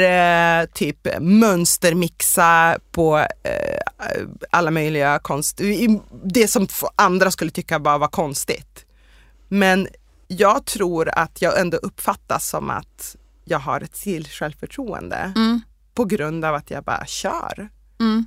[0.61, 3.25] eh, typ mönstermixa på eh,
[4.51, 5.61] alla möjliga konst...
[6.23, 8.85] Det som andra skulle tycka bara var konstigt.
[9.47, 9.87] Men
[10.27, 15.61] jag tror att jag ändå uppfattas som att jag har ett till självförtroende Mm.
[15.93, 17.69] på grund av att jag bara kör.
[17.99, 18.25] Mm.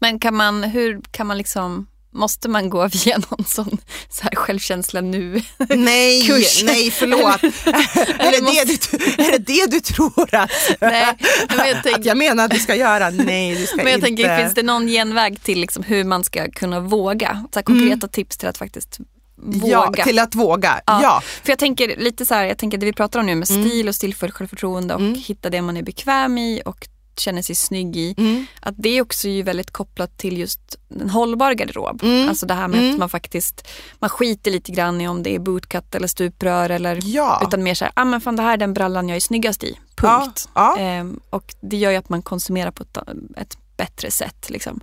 [0.00, 4.34] Men kan man, hur kan man liksom, måste man gå via någon sån så här
[4.36, 5.42] självkänsla nu?
[5.68, 6.62] Nej, Kurs.
[6.62, 7.42] nej förlåt.
[7.44, 11.16] är, det det du, är det det du tror att, Nej,
[11.48, 13.10] men jag att tänker, jag menar att du ska göra?
[13.10, 14.06] Nej, du ska men jag inte.
[14.06, 17.44] tänker finns det någon genväg till liksom hur man ska kunna våga?
[17.52, 18.98] Så här konkreta tips till att faktiskt
[19.42, 19.70] våga.
[19.96, 20.80] Ja, till att våga.
[20.86, 21.00] Ja.
[21.02, 21.22] Ja.
[21.42, 23.64] För jag tänker lite så här, jag tänker det vi pratar om nu med Mm.
[23.68, 25.14] stil och stilfullt självförtroende och Mm.
[25.14, 26.88] hitta det man är bekväm i och
[27.20, 28.14] känner sig snygg i.
[28.18, 28.46] Mm.
[28.60, 30.60] Att det är också ju väldigt kopplat till just
[31.00, 32.02] en hållbar garderob.
[32.02, 32.28] Mm.
[32.28, 32.92] Alltså det här med Mm.
[32.92, 36.98] att man faktiskt, man skiter lite grann i om det är bootcut eller stuprör eller
[37.04, 37.42] Ja.
[37.46, 39.78] utan mer såhär, ah, men fan det här är den brallan jag är snyggast i.
[39.96, 40.48] Punkt.
[40.54, 40.82] Ja, ja.
[40.82, 42.96] Ehm, och det gör ju att man konsumerar på ett,
[43.36, 44.50] ett bättre sätt.
[44.50, 44.80] Liksom.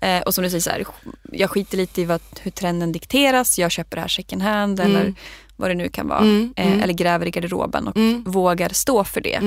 [0.00, 0.84] Eh, och som du säger, så här,
[1.32, 3.58] jag skiter lite i vad, hur trenden dikteras.
[3.58, 4.96] Jag köper det här second hand Mm.
[4.96, 5.14] eller
[5.56, 6.18] vad det nu kan vara.
[6.18, 6.80] Mm, Eh, mm.
[6.82, 8.24] Eller gräver i garderoben och Mm.
[8.24, 9.40] vågar stå för det.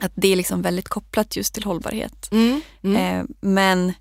[0.00, 2.28] Att det är liksom väldigt kopplat just till hållbarhet.
[2.32, 2.60] Mm.
[2.82, 3.20] Mm.
[3.20, 3.92] Eh, men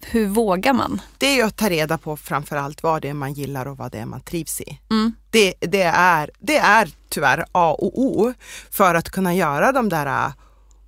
[0.00, 1.00] hur vågar man?
[1.18, 3.92] Det är ju att ta reda på framförallt vad det är man gillar och vad
[3.92, 4.78] det är man trivs i.
[4.90, 5.12] Mm.
[5.30, 8.32] Det, det, är, det är tyvärr A och O
[8.70, 10.32] för att kunna göra de där äh,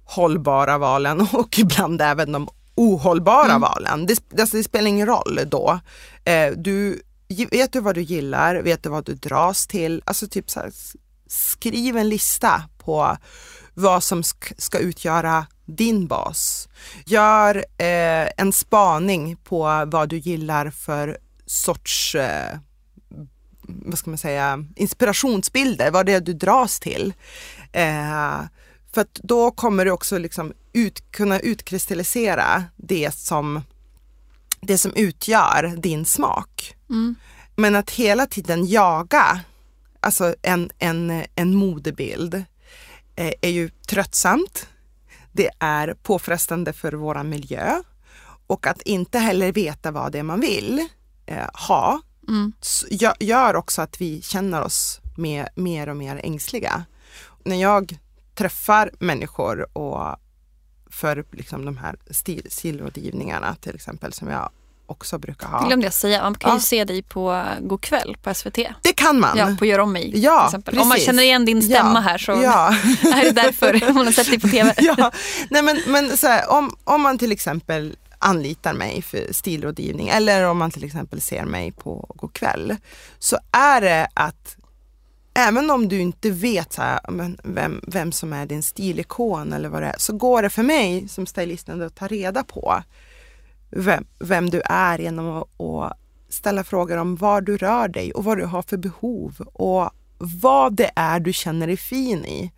[0.04, 3.60] hållbara valen och ibland även de ohållbara Mm.
[3.60, 4.06] valen.
[4.06, 5.80] Det, alltså det spelar ingen roll då.
[6.24, 7.02] Eh, du,
[7.50, 8.56] vet du vad du gillar?
[8.56, 10.02] Vet du vad du dras till?
[10.04, 10.70] Alltså typ så här,
[11.26, 13.16] skriv en lista på
[13.76, 16.68] vad som sk- ska utgöra din bas.
[17.04, 22.58] Gör eh, en spaning på vad du gillar för sorts eh,
[23.68, 27.14] vad ska man säga, inspirationsbilder, vad det är du dras till.
[27.72, 28.40] Eh,
[28.92, 33.62] för att då kommer du också liksom ut, kunna utkristallisera det som,
[34.60, 36.74] det som utgör din smak.
[36.90, 37.14] Mm.
[37.56, 39.40] Men att hela tiden jaga
[40.00, 42.44] alltså en, en, en modebild
[43.16, 44.68] är ju tröttsamt.
[45.32, 47.82] Det är påfrestande för vår miljö
[48.46, 50.88] och att inte heller veta vad det är man vill
[51.26, 52.52] eh, ha Mm.
[53.20, 56.84] gör också att vi känner oss mer, mer och mer ängsliga.
[57.44, 57.98] När jag
[58.34, 60.16] träffar människor och
[60.90, 64.50] för liksom de här stil, stilrådgivningarna till exempel som jag
[64.86, 65.66] också brukar Det ha.
[65.66, 66.60] glömde jag säga, man kan ju Ja.
[66.60, 68.58] se dig på God kväll på SVT.
[68.82, 69.38] Det kan man.
[69.38, 70.52] Ja, på Gör om mig Ja.
[70.80, 72.68] Om man känner igen din stämma Ja, här så Ja.
[73.14, 74.74] är det därför man har sett dig på TV.
[74.78, 75.12] ja.
[75.50, 80.42] Nej, men, men så här, om, om man till exempel anlitar mig för stilrådgivning eller
[80.44, 82.76] om man till exempel ser mig på God kväll
[83.18, 84.56] så är det att
[85.34, 89.68] även om du inte vet så här, men vem, vem som är din stilikon eller
[89.68, 92.82] vad det är så går det för mig som stylist att ta reda på
[93.70, 95.98] vem, vem du är genom att, att
[96.28, 100.76] ställa frågor om var du rör dig och vad du har för behov och vad
[100.76, 102.52] det är du känner dig fin i.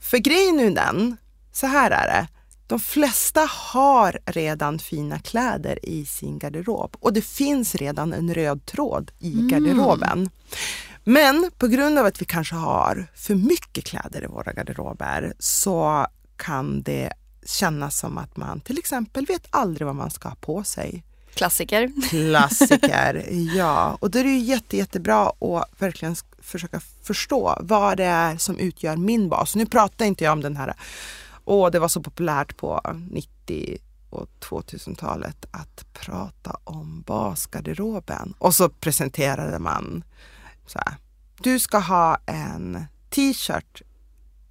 [0.00, 1.16] För grejen är den,
[1.52, 2.28] så här är det.
[2.66, 8.66] De flesta har redan fina kläder i sin garderob och det finns redan en röd
[8.66, 10.30] tråd i garderoben.
[11.04, 16.06] Men på grund av att vi kanske har för mycket kläder i våra garderober så
[16.36, 17.12] kan det
[17.46, 21.04] kännas som att man till exempel vet aldrig vad man ska ha på sig.
[21.34, 21.92] Klassiker.
[22.10, 23.98] Klassiker, ja.
[24.00, 28.58] Och då är det ju jätte, jättebra att verkligen försöka förstå vad det är som
[28.58, 29.56] utgör min bas.
[29.56, 30.74] Nu pratar inte jag om den här,
[31.44, 32.80] åh det var så populärt på
[33.10, 33.78] 90
[34.10, 38.34] och 2000-talet att prata om basgarderoben.
[38.38, 40.04] Och så presenterade man
[40.66, 40.96] så här,
[41.40, 43.82] du ska ha en t-shirt,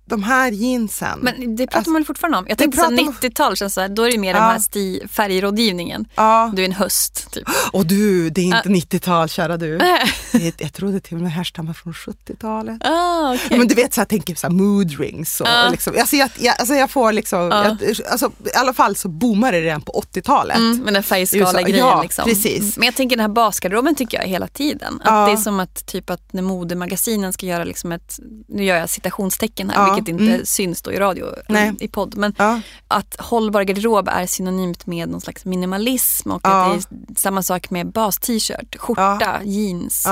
[0.07, 1.19] de här jeansen.
[1.21, 2.45] Men det pratar Alltså, man väl fortfarande om?
[2.49, 4.43] Jag tänkte så här, pratar man- 90-tal känns så här, då är det mer den
[4.43, 4.49] Ja.
[4.49, 6.05] här sti- färgrådgivningen.
[6.15, 6.51] ja.
[6.55, 7.43] Du är en höst typ.
[7.71, 9.77] Och du, det är inte 90-tal kära du.
[10.31, 12.77] Det- Jag trodde till och med härstammar från 70-talet.
[12.81, 13.57] Ah, Ja, okej.
[13.57, 15.41] Men du vet, så jag tänker så här mood rings.
[15.41, 15.65] Och, Ja.
[15.65, 17.65] och liksom, alltså, jag, jag, alltså jag får liksom, Ja.
[17.81, 20.57] jag, alltså, i alla fall så boomade det redan på 80-talet.
[20.57, 21.77] Mm, med den färgskala grejen.
[21.87, 22.25] Ja, liksom.
[22.25, 22.77] precis.
[22.77, 24.93] Men jag tänker den här basgarderoben tycker jag hela tiden.
[25.03, 25.25] Att Ja.
[25.25, 28.89] Det är som att, typ att när modemagasinen ska göra liksom ett, nu gör jag
[28.89, 30.45] citationstecken här Ja, vilket inte mm.
[30.45, 31.73] syns då i radio Nej.
[31.79, 32.17] i podd.
[32.17, 32.61] Men Ja.
[32.87, 36.73] att hållbar garderob är synonymt med någon slags minimalism och Ja.
[36.75, 40.05] att det är samma sak med bas-t-shirt, skjorta, jeans.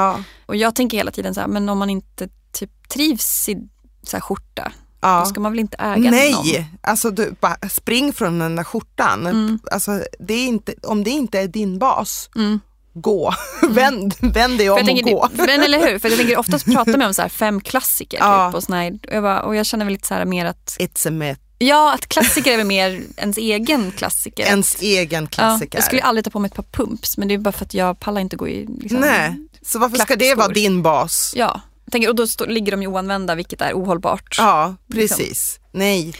[0.45, 3.57] Och jag tänker hela tiden så här, men om man inte typ trivs i
[4.03, 5.25] så här skjorta, då Ja.
[5.25, 6.11] ska man väl inte äga någon?
[6.11, 7.35] Nej, alltså du,
[7.71, 9.27] spring från den där skjortan.
[9.27, 9.59] Mm.
[9.71, 12.59] Alltså, det är inte, om det inte är din bas, Mm.
[12.93, 13.33] Gå.
[13.69, 15.29] vänd, vänd dig om och tänker, gå.
[15.33, 15.99] den, eller hur?
[15.99, 18.47] För jag tänker oftast pratar man om så här fem klassiker Ja.
[18.49, 20.45] typ, och, såna här, och, jag bara, och jag känner väl lite så här mer
[20.45, 21.39] att It's a myth.
[21.57, 24.43] Ja, att klassiker är väl mer ens egen klassiker.
[24.45, 25.69] Ens egen klassiker.
[25.71, 27.65] Ja, jag skulle aldrig ta på mig ett par pumps men det är bara för
[27.65, 30.53] att jag pallar inte gå i liksom, Nej, så varför ska det vara klackskor.
[30.53, 31.33] din bas?
[31.35, 34.35] Ja, tänker, och då ligger de ju oanvända vilket är ohållbart.
[34.37, 35.17] Ja, Liksom.
[35.17, 35.59] precis.
[35.71, 36.13] Nej,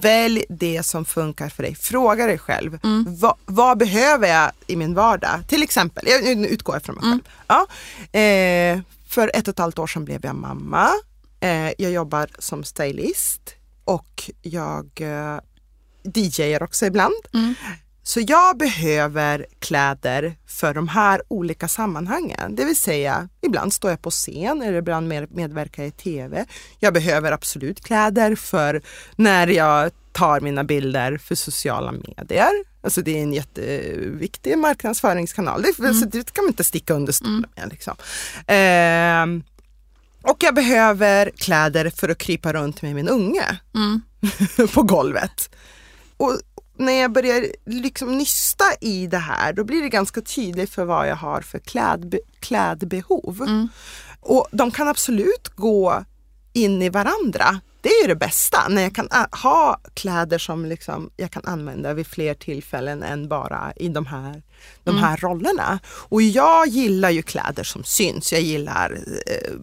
[0.00, 1.74] välj det som funkar för dig.
[1.74, 3.04] Fråga dig själv, Mm.
[3.18, 5.40] vad, vad behöver jag i min vardag?
[5.48, 7.18] Till exempel, jag nu utgår jag från mig Mm.
[7.20, 7.24] själv.
[7.46, 7.66] Ja,
[8.20, 10.88] eh, för ett och ett halvt år sedan blev jag mamma.
[11.40, 13.54] Eh, jag jobbar som stylist
[13.84, 15.38] och jag eh,
[16.14, 17.14] DJar också ibland.
[17.34, 17.54] Mm.
[18.06, 22.56] Så jag behöver kläder för de här olika sammanhangen.
[22.56, 26.44] Det vill säga, ibland står jag på scen eller ibland med- medverkar jag i TV.
[26.78, 28.82] Jag behöver absolut kläder för
[29.16, 32.50] när jag tar mina bilder för sociala medier.
[32.82, 35.62] Alltså det är en jätteviktig marknadsföringskanal.
[35.62, 37.68] Det, så det kan man inte sticka under stolen med.
[37.70, 37.94] Liksom.
[38.46, 39.42] Ehm,
[40.22, 44.00] och jag behöver kläder för att krypa runt med min unge Mm.
[44.74, 45.50] på golvet.
[46.16, 46.38] Och
[46.76, 51.08] när jag börjar liksom nysta i det här då blir det ganska tydligt för vad
[51.08, 53.42] jag har för klädbe klädbehov.
[53.42, 53.68] Mm.
[54.20, 56.04] Och de kan absolut gå
[56.52, 57.60] in i varandra.
[57.80, 61.44] Det är ju det bästa, när jag kan ä- ha kläder som liksom jag kan
[61.46, 64.42] använda vid fler tillfällen än bara i de här,
[64.84, 65.78] de här rollerna.
[65.86, 68.32] Och jag gillar ju kläder som syns.
[68.32, 69.54] Jag gillar eh,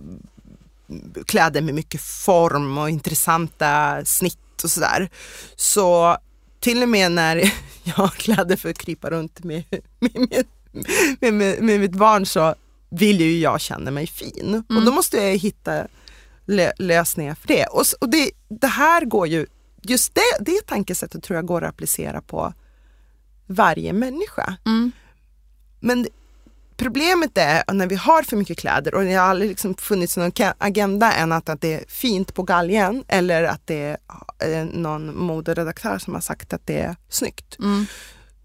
[1.26, 5.10] kläder med mycket form och intressanta snitt och sådär.
[5.56, 6.18] Så
[6.62, 7.36] till och med när
[7.84, 9.64] jag har kläder för att krypa runt med,
[10.00, 10.46] med,
[11.20, 12.56] med, med, med, mitt barn så
[12.90, 14.64] vill ju jag känna mig fin.
[14.70, 15.88] Och då måste jag hitta
[16.46, 17.66] lö, lösningar för det.
[17.66, 19.46] Och, och det, det här går ju,
[19.82, 22.54] just det, det tankesättet tror jag går att applicera på
[23.48, 24.58] varje människa.
[24.66, 24.92] Mm.
[25.80, 26.08] Men
[26.82, 30.32] problemet är när vi har för mycket kläder och det har aldrig liksom funnits någon
[30.58, 33.98] agenda än att, att det är fint på galgen eller att det
[34.40, 37.58] är någon moderedaktör som har sagt att det är snyggt.
[37.60, 37.86] Mm.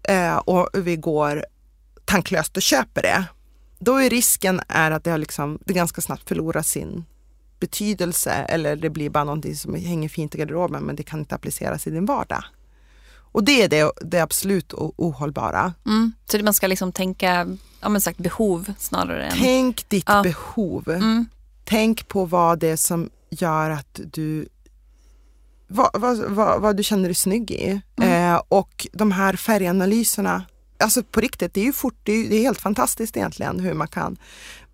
[0.03, 1.45] Eh, och vi går
[2.05, 3.25] tanklöst och köper det.
[3.79, 7.05] Då är risken är att det, har liksom, det ganska snabbt förlorar sin
[7.59, 11.35] betydelse eller det blir bara någonting som hänger fint i garderoben men det kan inte
[11.35, 12.43] appliceras i din vardag.
[13.31, 15.73] Och det är det, det absolut ohållbara.
[15.85, 16.13] Mm.
[16.25, 19.37] Så man ska liksom tänka ja, men sagt, behov snarare än...
[19.39, 20.23] Tänk ditt Ja.
[20.23, 20.89] behov.
[20.89, 21.25] Mm.
[21.65, 24.47] Tänk på vad det är som gör att du
[25.67, 27.81] vad, vad, vad, vad du känner dig snygg i.
[28.01, 28.33] Mm.
[28.33, 30.45] Eh, och de här färganalyserna,
[30.79, 33.73] alltså på riktigt, det är ju fort, det är, det är helt fantastiskt egentligen hur
[33.73, 34.17] man kan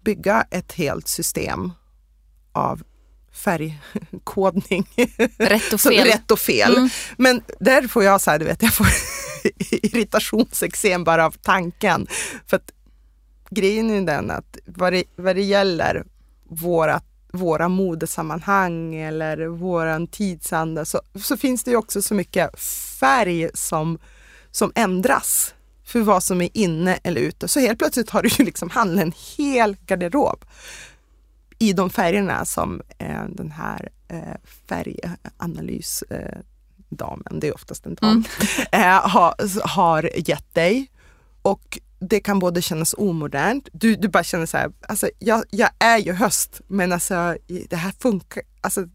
[0.03, 1.71] bygga ett helt system
[2.51, 2.83] av
[3.33, 4.87] färgkodning.
[5.37, 6.07] Rätt och fel.
[6.07, 6.75] rätt och fel.
[6.77, 6.89] Mm.
[7.17, 8.87] Men där får jag så här, du vet, jag får
[9.71, 12.07] irritationsexem bara av tanken.
[12.47, 12.71] För att
[13.53, 16.03] grejen är den att vad det, vad det gäller
[16.43, 17.01] våra,
[17.33, 22.59] våra modesammanhang eller våran tidsanda så, så finns det ju också så mycket
[22.99, 23.99] färg som,
[24.51, 25.53] som ändras
[25.85, 27.47] för vad som är inne eller ute.
[27.47, 30.45] Så helt plötsligt har du ju liksom handlat en hel garderob
[31.59, 34.35] i de färgerna som eh, den här eh,
[34.69, 38.23] färganalysdamen, eh, det är oftast en dam,
[38.71, 40.89] eh, ha, har gett dig.
[41.41, 45.69] Och det kan både kännas omodernt, du, du bara känner så här, alltså jag, jag
[45.79, 47.37] är ju höst men alltså
[47.69, 48.87] det här funkar, alltså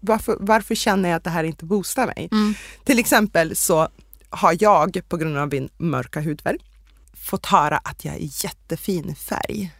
[0.00, 2.28] varför, varför känner jag att det här inte boostar mig?
[2.32, 2.54] Mm.
[2.84, 3.88] Till exempel så
[4.30, 6.58] har jag på grund av min mörka hudfärg
[7.14, 9.72] fått höra att jag är jättefin i färg.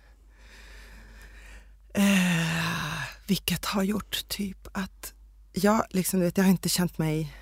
[1.94, 5.12] Eh, vilket har gjort typ att
[5.52, 7.32] jag, liksom, vet, jag har inte känt mig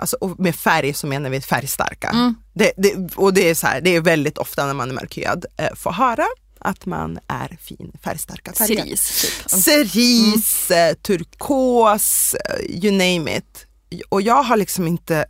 [0.00, 2.08] Alltså, med färg så menar vi färgstarka.
[2.08, 2.34] Mm.
[2.52, 5.44] Det, det, och det är, så här, det är väldigt ofta när man är mörkhyad
[5.56, 6.26] eh, får höra
[6.58, 8.76] att man är fin färgstarka färger.
[8.76, 9.50] Cerise, typ.
[9.50, 10.96] Cerise, mm.
[11.02, 13.66] turkos, eh, you name it.
[14.08, 15.26] Och jag har liksom inte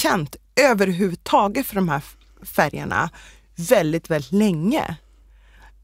[0.00, 2.02] känt överhuvudtaget för de här
[2.42, 3.10] färgerna
[3.56, 4.96] väldigt, väldigt länge.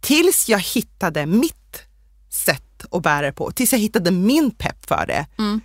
[0.00, 1.82] Tills jag hittade mitt
[2.30, 5.26] sätt att bära det på, tills jag hittade min pepp för det.
[5.38, 5.60] Mm.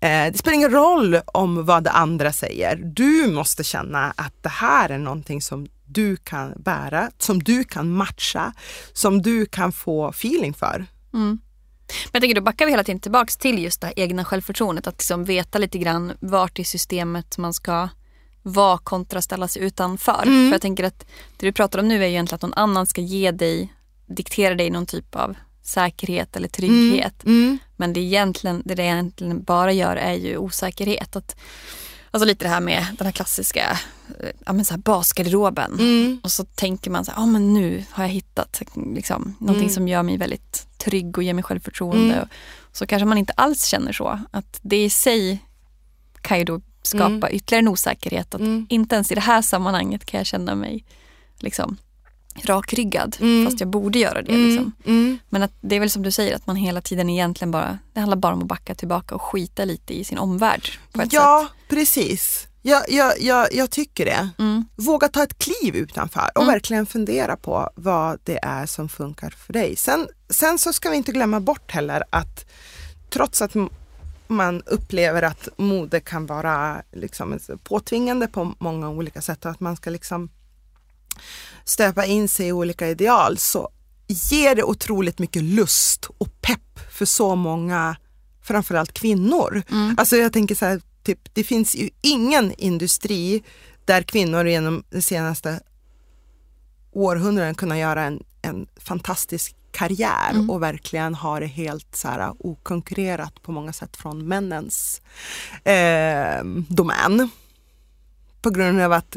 [0.00, 2.76] Eh, det spelar ingen roll om vad det andra säger.
[2.76, 7.92] Du måste känna att det här är någonting som du kan bära, som du kan
[7.92, 8.52] matcha,
[8.92, 10.86] som du kan få feeling för.
[11.14, 11.38] Mm.
[11.88, 14.86] Men jag tänker då backar vi hela tiden tillbaks till just det här egna självförtroendet.
[14.86, 17.88] Att liksom veta lite grann vart i systemet man ska
[18.42, 20.22] vara kontra ställa sig utanför.
[20.22, 20.48] Mm.
[20.48, 20.98] För jag tänker att
[21.36, 23.72] det du pratar om nu är ju egentligen att någon annan ska ge dig,
[24.06, 27.24] diktera dig någon typ av säkerhet eller trygghet.
[27.24, 27.44] Mm.
[27.44, 27.58] Mm.
[27.78, 31.16] Men det, egentligen, det det egentligen bara gör är ju osäkerhet.
[31.16, 31.36] Att,
[32.10, 33.78] alltså lite det här med den här klassiska
[34.46, 35.72] ja, men så här basgarderoben.
[35.72, 36.20] Mm.
[36.22, 38.62] Och så tänker man så här, ah, men nu har jag hittat
[38.94, 39.74] liksom, någonting Mm.
[39.74, 42.14] som gör mig väldigt trygg och ger mig självförtroende.
[42.14, 42.28] Mm.
[42.72, 44.20] Så kanske man inte alls känner så.
[44.30, 45.44] Att det i sig
[46.22, 47.28] kan ju då skapa Mm.
[47.34, 48.34] ytterligare en osäkerhet.
[48.34, 48.66] Att Mm.
[48.70, 50.84] inte ens i det här sammanhanget kan jag känna mig
[51.38, 51.76] liksom,
[52.46, 53.16] rakryggad.
[53.20, 53.44] Mm.
[53.46, 54.32] Fast jag borde göra det.
[54.32, 54.46] Mm.
[54.48, 54.72] Liksom.
[54.84, 55.18] Mm.
[55.28, 58.00] Men att det är väl som du säger att man hela tiden egentligen bara, det
[58.00, 60.68] handlar bara om att backa tillbaka och skita lite i sin omvärld.
[61.10, 61.68] Ja, sätt.
[61.68, 62.44] precis.
[62.62, 64.28] Jag, jag, jag, jag tycker det.
[64.38, 64.64] Mm.
[64.76, 66.52] Våga ta ett kliv utanför och Mm.
[66.52, 69.76] verkligen fundera på vad det är som funkar för dig.
[69.76, 72.46] Sen, sen så ska vi inte glömma bort heller att
[73.10, 73.52] trots att
[74.26, 79.76] man upplever att mode kan vara liksom påtvingande på många olika sätt och att man
[79.76, 80.28] ska liksom
[81.64, 83.68] stöpa in sig i olika ideal så
[84.06, 87.96] ger det otroligt mycket lust och pepp för så många,
[88.42, 89.62] framförallt kvinnor.
[89.70, 89.94] Mm.
[89.98, 93.42] Alltså jag tänker så här, typ, det finns ju ingen industri
[93.84, 95.60] där kvinnor genom de senaste
[96.92, 100.50] århundraden kunnat göra en, en fantastisk karriär Mm.
[100.50, 105.02] och verkligen ha det helt så här okonkurrerat på många sätt från männens
[105.64, 107.30] eh, domän.
[108.42, 109.16] På grund av att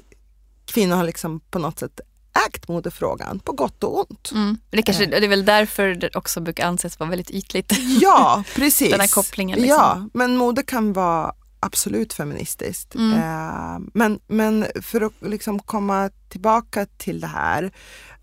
[0.72, 2.00] kvinnor har liksom på något sätt
[2.48, 4.32] ägt modefrågan på gott och ont.
[4.32, 4.58] Mm.
[4.70, 7.72] Det, kanske, det är väl därför det också brukar anses vara väldigt ytligt.
[8.02, 8.92] Ja, precis.
[8.92, 9.78] Den här kopplingen, liksom.
[9.78, 12.96] Ja, men mode kan vara absolut feministiskt.
[12.96, 13.14] Mm.
[13.14, 17.72] Eh, men, men för att liksom komma tillbaka till det här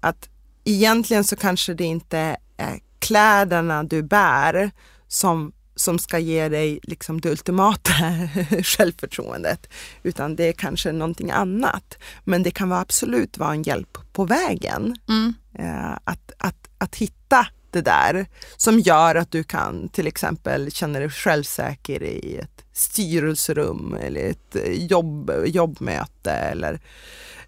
[0.01, 0.29] att
[0.65, 4.71] egentligen så kanske det inte är kläderna du bär
[5.09, 7.93] som, som ska ge dig liksom det ultimata
[8.63, 9.69] självförtroendet
[10.03, 11.99] utan det är kanske någonting annat.
[12.25, 15.35] Men det kan vara absolut vara en hjälp på vägen Mm.
[15.59, 20.99] eh, att, att, att hitta det där som gör att du kan till exempel känna
[20.99, 26.81] dig självsäker i ett styrelserum eller ett eh, jobb, jobbmöte eller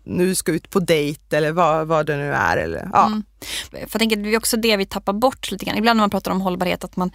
[0.04, 2.56] nu ska ut på dejt eller vad, vad det nu är.
[2.56, 3.06] Eller, ja.
[3.06, 3.22] Mm.
[3.70, 5.78] För jag tänker det är också det vi tappar bort lite grann.
[5.78, 7.10] Ibland när man pratar om hållbarhet att man,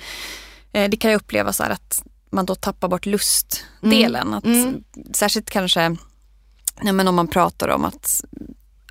[0.84, 4.34] det kan jag uppleva så här att man då tappar bort lustdelen.
[4.34, 4.84] Att, Mm.
[5.14, 5.96] Särskilt kanske
[6.82, 8.24] ja, men om man pratar om att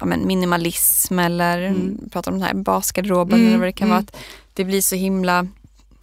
[0.01, 1.99] ja, men minimalism eller Mm.
[2.13, 3.95] pratar om den här basgarderoben Mm, eller vad det kan mm.
[3.97, 4.01] vara.
[4.09, 4.17] Att
[4.55, 5.47] det blir så himla,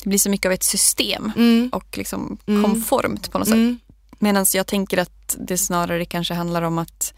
[0.04, 1.70] det blir så mycket av ett system Mm.
[1.74, 2.64] och liksom Mm.
[2.64, 3.56] konformt på något sätt.
[3.56, 3.80] Mm.
[4.20, 7.14] Medan jag tänker att det snarare kanske handlar om att,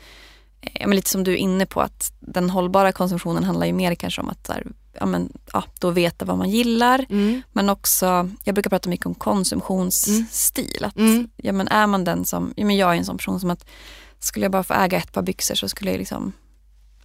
[0.61, 3.95] eh, men lite som du är inne på, att den hållbara konsumtionen handlar ju mer
[3.95, 4.67] kanske om att här,
[4.99, 7.05] ja, men, ja, då veta vad man gillar.
[7.09, 7.41] Mm.
[7.51, 10.83] Men också, jag brukar prata mycket om konsumtionsstil.
[10.85, 11.29] Att, Mm.
[11.37, 13.65] ja, men är man den som, ja, men jag är en sån person som att
[14.19, 16.33] skulle jag bara få äga ett par byxor så skulle jag liksom,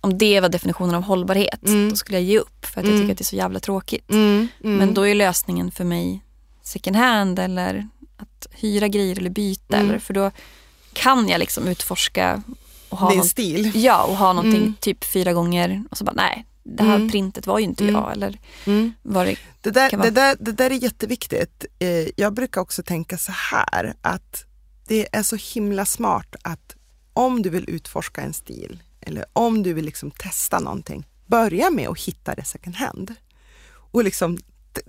[0.00, 1.90] om det var definitionen av hållbarhet, Mm.
[1.90, 3.00] då skulle jag ge upp för att jag Mm.
[3.02, 4.10] tycker att det är så jävla tråkigt.
[4.10, 4.48] Mm.
[4.60, 6.24] Men då är lösningen för mig
[6.62, 9.76] second hand eller att hyra grejer eller byta.
[9.76, 10.30] Eller, för då
[10.92, 12.42] kan jag liksom utforska
[12.88, 13.72] och ha, Din någon, stil.
[13.74, 17.10] ja, och ha någonting typ fyra gånger och så bara nej, det här Mm.
[17.10, 17.94] printet var ju inte Mm.
[17.94, 18.12] jag.
[18.12, 18.92] Eller Mm.
[19.02, 21.64] var det, Det där, det, där, det där är jätteviktigt.
[21.78, 24.44] Eh, Jag brukar också tänka så här att
[24.86, 26.76] det är så himla smart att
[27.12, 31.88] om du vill utforska en stil eller om du vill liksom testa någonting, börja med
[31.88, 33.14] att hitta det second hand.
[33.92, 34.38] Och liksom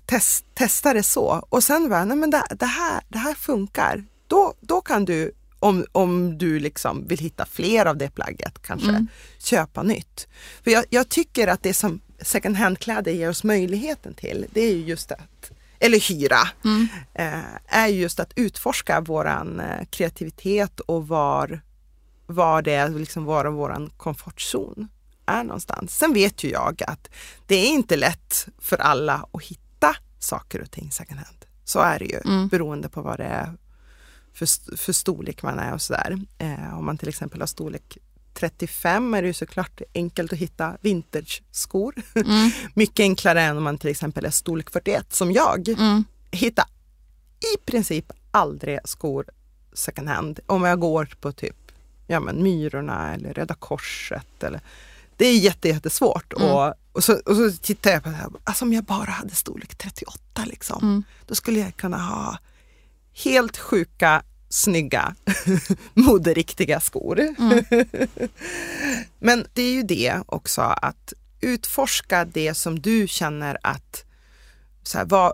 [0.06, 4.03] test, testa det så och sen bara, nej men det, det, här, det här funkar.
[4.28, 8.89] Då, då kan du, om, om du liksom vill hitta fler av det plagget, kanske
[8.89, 9.07] Mm.
[9.39, 10.28] köpa nytt.
[10.64, 14.74] För jag, jag tycker att det som second hand-kläder ger oss möjligheten till, det är
[14.76, 17.43] ju just att, eller hyra, mm, eh,
[17.80, 21.62] är ju just att utforska våran eh, kreativitet och var,
[22.28, 24.88] var det är liksom vara våran komfortzon.
[25.26, 25.97] är någonstans.
[25.97, 27.10] Sen vet ju jag att
[27.47, 31.45] det är inte lätt för alla att hitta saker och ting second hand.
[31.66, 32.47] Så är det ju Mm.
[32.47, 33.53] beroende på vad det är
[34.40, 36.20] för, för storlek man är och sådär.
[36.38, 37.98] Eh, om man till exempel har storlek
[38.34, 41.96] 35 är det ju såklart enkelt att hitta vintage-skor.
[42.16, 42.52] Mm.
[42.74, 45.70] Mycket enklare än om man till exempel är storlek 41 som jag.
[45.70, 46.04] Mm.
[46.32, 46.68] Hitta
[47.56, 49.26] i princip aldrig skor
[49.74, 51.56] second hand om jag går på typ
[52.08, 54.44] ja, men Myrorna eller Röda Korset.
[54.44, 54.62] Eller,
[55.18, 56.34] det är jätte, jättesvårt.
[56.34, 56.50] Mm.
[56.50, 59.36] Och, och, så, och så tittar jag på det här, alltså om jag bara hade
[59.36, 61.04] storlek 38 liksom, Mm.
[61.26, 62.38] då skulle jag kunna ha
[63.24, 65.16] helt sjuka, snygga,
[65.93, 67.20] moderiktiga skor.
[67.20, 67.64] Mm.
[69.20, 74.04] Men det är ju det också att utforska det som du känner att,
[74.84, 75.34] så här, vad,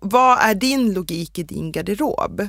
[0.00, 2.48] vad är din logik i din garderob?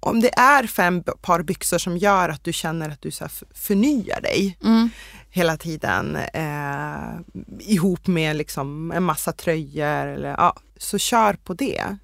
[0.00, 3.32] Om det är fem par byxor som gör att du känner att du så här,
[3.54, 4.90] förnyar dig Mm.
[5.30, 7.20] hela tiden eh,
[7.60, 11.98] ihop med liksom en massa tröjor, eller, ja, så kör på det.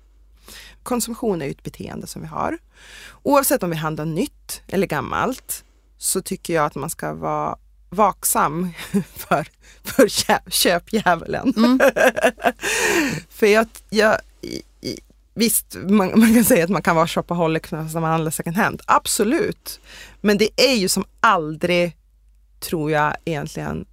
[0.90, 2.58] Konsumtion är ju ett beteende som vi har.
[3.22, 5.64] Oavsett om vi handlar nytt eller gammalt
[5.98, 7.58] så tycker jag att man ska vara
[7.90, 8.72] vaksam
[9.14, 9.48] för,
[9.84, 11.54] för köp, köpdjävulen.
[11.56, 11.80] Mm.
[13.28, 14.16] för jag, jag,
[15.34, 18.82] visst, man, man kan säga att man kan vara shopaholic när man handlar second hand.
[18.86, 19.80] Absolut.
[20.20, 21.96] Men det är ju som aldrig,
[22.60, 23.86] tror jag egentligen,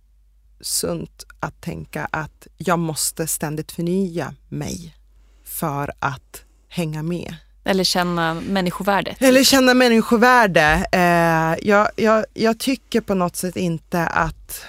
[0.62, 4.96] sunt att tänka att jag måste ständigt förnya mig
[5.44, 7.36] för att hänga med.
[7.64, 9.22] Eller känna människovärdet.
[9.22, 10.88] Eller känna människovärde.
[10.92, 14.62] Eh, jag, jag, jag tycker på något sätt inte att...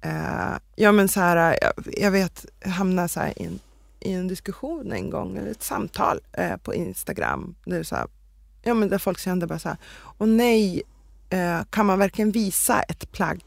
[0.00, 3.60] Eh, ja men så här, jag, jag vet, jag hamnade så här i, en,
[4.00, 7.54] i en diskussion en gång, eller ett samtal eh, på Instagram.
[7.64, 8.06] Där, så här,
[8.62, 10.82] ja, men där folk kände bara så här, och nej,
[11.30, 13.42] eh, kan man verkligen visa ett plagg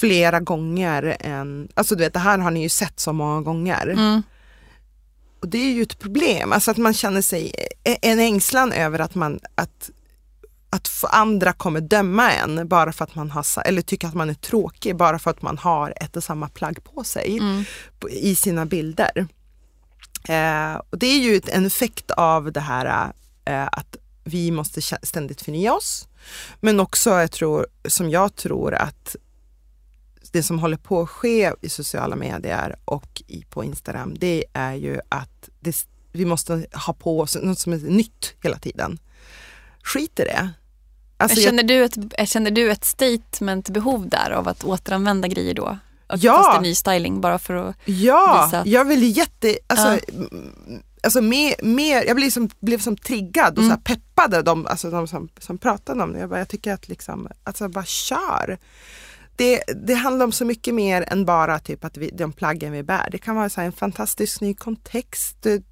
[0.00, 1.68] flera gånger än...
[1.74, 3.88] Alltså du vet, det här har ni ju sett så många gånger.
[3.88, 4.22] Mm.
[5.40, 7.52] Och det är ju ett problem, alltså att man känner sig
[7.84, 9.90] en ängslan över att man att,
[10.70, 14.34] att andra kommer döma en bara för att man har, eller tycker att man är
[14.34, 17.64] tråkig bara för att man har ett och samma plagg på sig Mm.
[18.10, 19.28] i sina bilder.
[20.28, 23.12] Eh, och det är ju en effekt av det här
[23.44, 26.08] eh, att vi måste ständigt förnya oss.
[26.60, 29.16] Men också jag tror, som jag tror att
[30.30, 34.74] det som håller på att ske i sociala medier och i, på Instagram, det är
[34.74, 38.98] ju att det, vi måste ha på oss något som är nytt hela tiden.
[39.82, 40.50] Skit i det.
[41.16, 45.78] Alltså, jag- känner, du ett, känner du ett statement-behov där av att återanvända grejer då?
[46.18, 46.36] Ja.
[46.36, 47.76] Fast det är ny styling bara för att...
[47.84, 50.24] Ja, visa att- jag vill jätte, alltså, Ja.
[51.02, 53.76] alltså mer, mer, jag blev som, blev som triggad och Mm.
[53.76, 56.18] så peppad av de, alltså de som, som pratade om det.
[56.20, 58.58] Jag, bara, jag tycker att liksom, alltså bara kör.
[59.40, 62.82] Det, det handlar om så mycket mer än bara typ att vi, de plaggen vi
[62.82, 63.08] bär.
[63.10, 65.36] Det kan vara så en fantastisk ny kontext.
[65.42, 65.62] Det,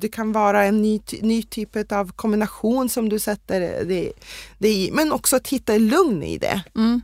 [0.00, 4.12] det kan vara en ny, ny typ av kombination som du sätter det,
[4.58, 4.90] det i.
[4.92, 6.62] Men också att hitta lugn i det.
[6.76, 7.00] Mm.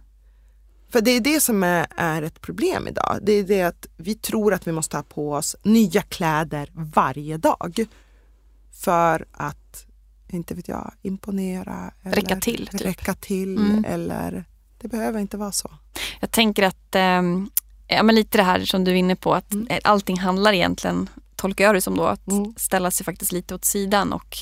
[0.89, 3.19] För det är det som är, är ett problem idag.
[3.23, 7.37] Det är det att vi tror att vi måste ha på oss nya kläder varje
[7.37, 7.87] dag.
[8.73, 9.87] För att,
[10.29, 11.93] inte vet jag, imponera.
[12.01, 12.81] Räcka till, typ.
[12.81, 13.85] Räcka till Mm.
[13.85, 14.45] eller
[14.79, 15.71] det behöver inte vara så.
[16.21, 17.51] Jag tänker att, ehm,
[17.87, 19.67] ja, men lite det här som du är inne på, att Mm.
[19.71, 22.55] eh, allting handlar egentligen, tolkar jag det som då, att Mm.
[22.57, 24.37] ställa sig faktiskt lite åt sidan och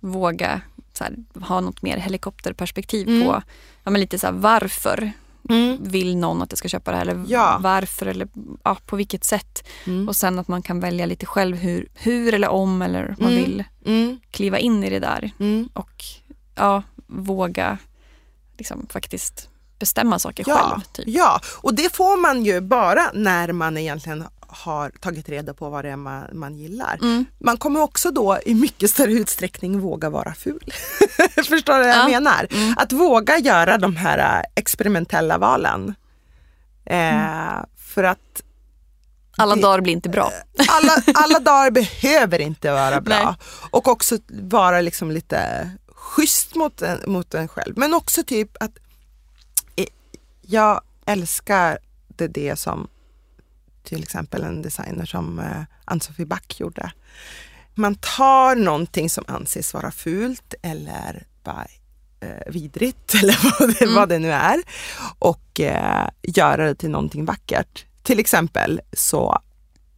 [0.00, 0.60] våga
[0.92, 3.26] så här, ha något mer helikopterperspektiv Mm.
[3.26, 3.42] på
[3.84, 5.12] ja, men lite så här, varför
[5.50, 5.78] Mm.
[5.80, 7.58] vill någon att jag ska köpa det här eller Ja.
[7.60, 8.28] varför eller
[8.62, 9.68] ja, på vilket sätt.
[9.86, 10.08] Mm.
[10.08, 13.44] Och sen att man kan välja lite själv hur, hur eller om eller man Mm.
[13.44, 14.18] vill Mm.
[14.30, 15.68] kliva in i det där Mm.
[15.72, 16.04] och
[16.54, 17.78] ja, våga
[18.58, 19.48] liksom faktiskt
[19.78, 20.80] bestämma saker Ja, själv.
[20.92, 21.04] Typ.
[21.08, 25.84] ja, och det får man ju bara när man egentligen har tagit reda på vad
[25.84, 26.98] det är man, man gillar.
[27.02, 27.24] Mm.
[27.38, 30.72] Man kommer också då i mycket större utsträckning våga vara ful.
[31.34, 32.08] Förstår du vad jag Ja.
[32.08, 32.46] menar?
[32.50, 32.74] Mm.
[32.78, 35.94] Att våga göra de här äh, experimentella valen.
[36.84, 37.64] Eh,
[37.94, 38.42] För att
[39.38, 40.32] Alla Det- dagar blir inte bra.
[40.68, 43.24] alla, alla dagar behöver inte vara bra.
[43.24, 43.34] Nej.
[43.70, 47.74] Och också vara liksom lite schysst mot en, mot en själv.
[47.78, 48.82] Men också typ att eh,
[50.46, 51.78] jag älskar
[52.08, 52.88] det, det som
[53.82, 56.92] till exempel en designer som eh, Ann-Sofie Back gjorde.
[57.74, 61.66] Man tar någonting som anses vara fult eller bara
[62.20, 63.94] eh, vidrigt eller vad det, Mm.
[63.94, 64.62] vad det nu är
[65.18, 67.84] och eh, göra det till någonting vackert.
[68.02, 69.38] Till exempel så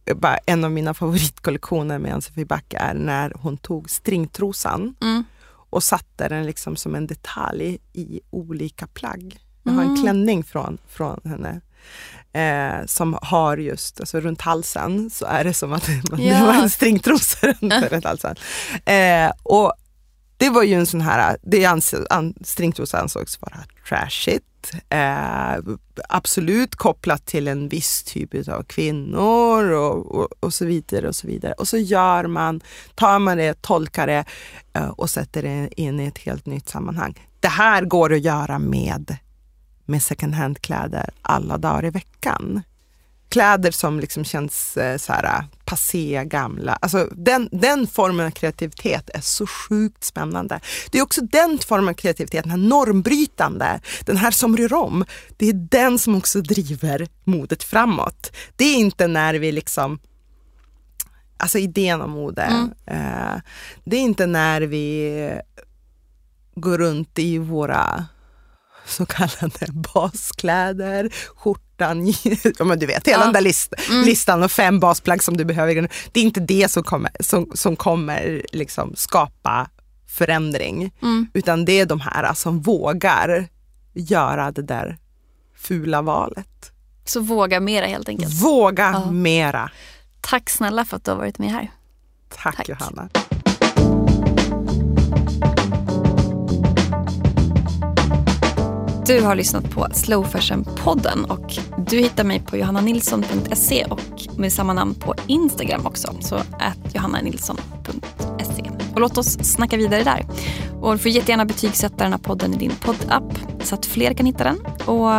[0.05, 5.23] eh, bara en av mina favoritkollektioner med Ann-Sofie Back är när hon tog stringtrosan Mm.
[5.49, 9.39] och satte den liksom som en detalj i olika plagg.
[9.69, 10.01] Jag har en Mm.
[10.01, 11.61] klänning från, från henne.
[12.33, 16.45] Eh, som har just, alltså runt halsen så är det som att man, Ja.
[16.45, 17.47] var en stringtrosa
[17.89, 18.35] runt, halsen.
[18.85, 19.73] Eh, och
[20.37, 23.57] det var ju en sån här, det ansåg, an, stringtrosa ansågs vara
[23.89, 24.45] trashigt.
[24.89, 25.57] Eh,
[26.09, 31.27] absolut kopplat till en viss typ av kvinnor och, och, och så vidare och så
[31.27, 31.53] vidare.
[31.53, 32.61] Och så gör man,
[32.95, 34.25] tar man det, tolkar det
[34.73, 37.19] eh, och sätter det in i ett helt nytt sammanhang.
[37.39, 39.17] Det här går att göra med,
[39.89, 42.61] med second hand-kläder alla dagar i veckan.
[43.29, 46.77] Kläder som liksom känns eh, så här passé gamla.
[46.81, 50.59] Alltså den, den formen av kreativitet är så sjukt spännande.
[50.91, 55.05] Det är också den formen av kreativitet, den här normbrytande, den här som rör om.
[55.37, 58.31] Det är den som också driver modet framåt.
[58.55, 59.99] Det är inte när vi liksom
[61.41, 62.41] Alltså idén om mode.
[62.41, 62.71] Mm.
[62.85, 63.41] Eh,
[63.83, 65.39] det är inte när vi
[66.55, 68.05] går runt i våra
[68.89, 72.07] så kallade baskläder, skjortan,
[72.59, 73.23] ja, men du vet hela Ja.
[73.23, 74.05] den där list, Mm.
[74.05, 75.89] listan och fem basplagg som du behöver.
[76.11, 79.69] Det är inte det som kommer, som, som kommer liksom skapa
[80.07, 81.27] förändring, Mm.
[81.33, 83.47] utan det är de här som vågar
[83.93, 84.97] göra det där
[85.57, 86.71] fula valet.
[87.05, 88.33] Så våga mera helt enkelt.
[88.33, 89.11] Våga Ja.
[89.11, 89.71] mera.
[90.21, 91.71] Tack snälla för att du har varit med här.
[92.43, 92.69] Tack, Tack.
[92.69, 93.09] Johanna.
[99.09, 101.57] Du har lyssnat på Slow Fashion-podden och
[101.89, 104.01] du hittar mig på johannanilsson.se och
[104.37, 106.15] med samma namn på Instagram också.
[106.19, 108.71] Så att johannanilsson.se.
[108.93, 110.25] Och låt oss snacka vidare där.
[110.81, 114.25] Och du får jättegärna betygsätta den här podden i din poddapp så att fler kan
[114.25, 114.57] hitta den.
[114.85, 115.09] Och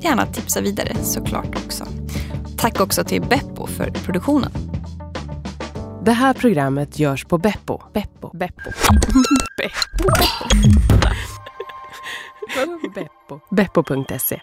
[0.00, 1.84] gärna tipsa vidare såklart också.
[2.56, 4.52] Tack också till Beppo för produktionen.
[6.04, 7.80] Det här programmet görs på Beppo.
[7.92, 8.30] Beppo.
[8.36, 8.70] Beppo.
[9.58, 10.10] Beppo.
[12.94, 13.42] Beppo.
[13.50, 14.42] Beppo.se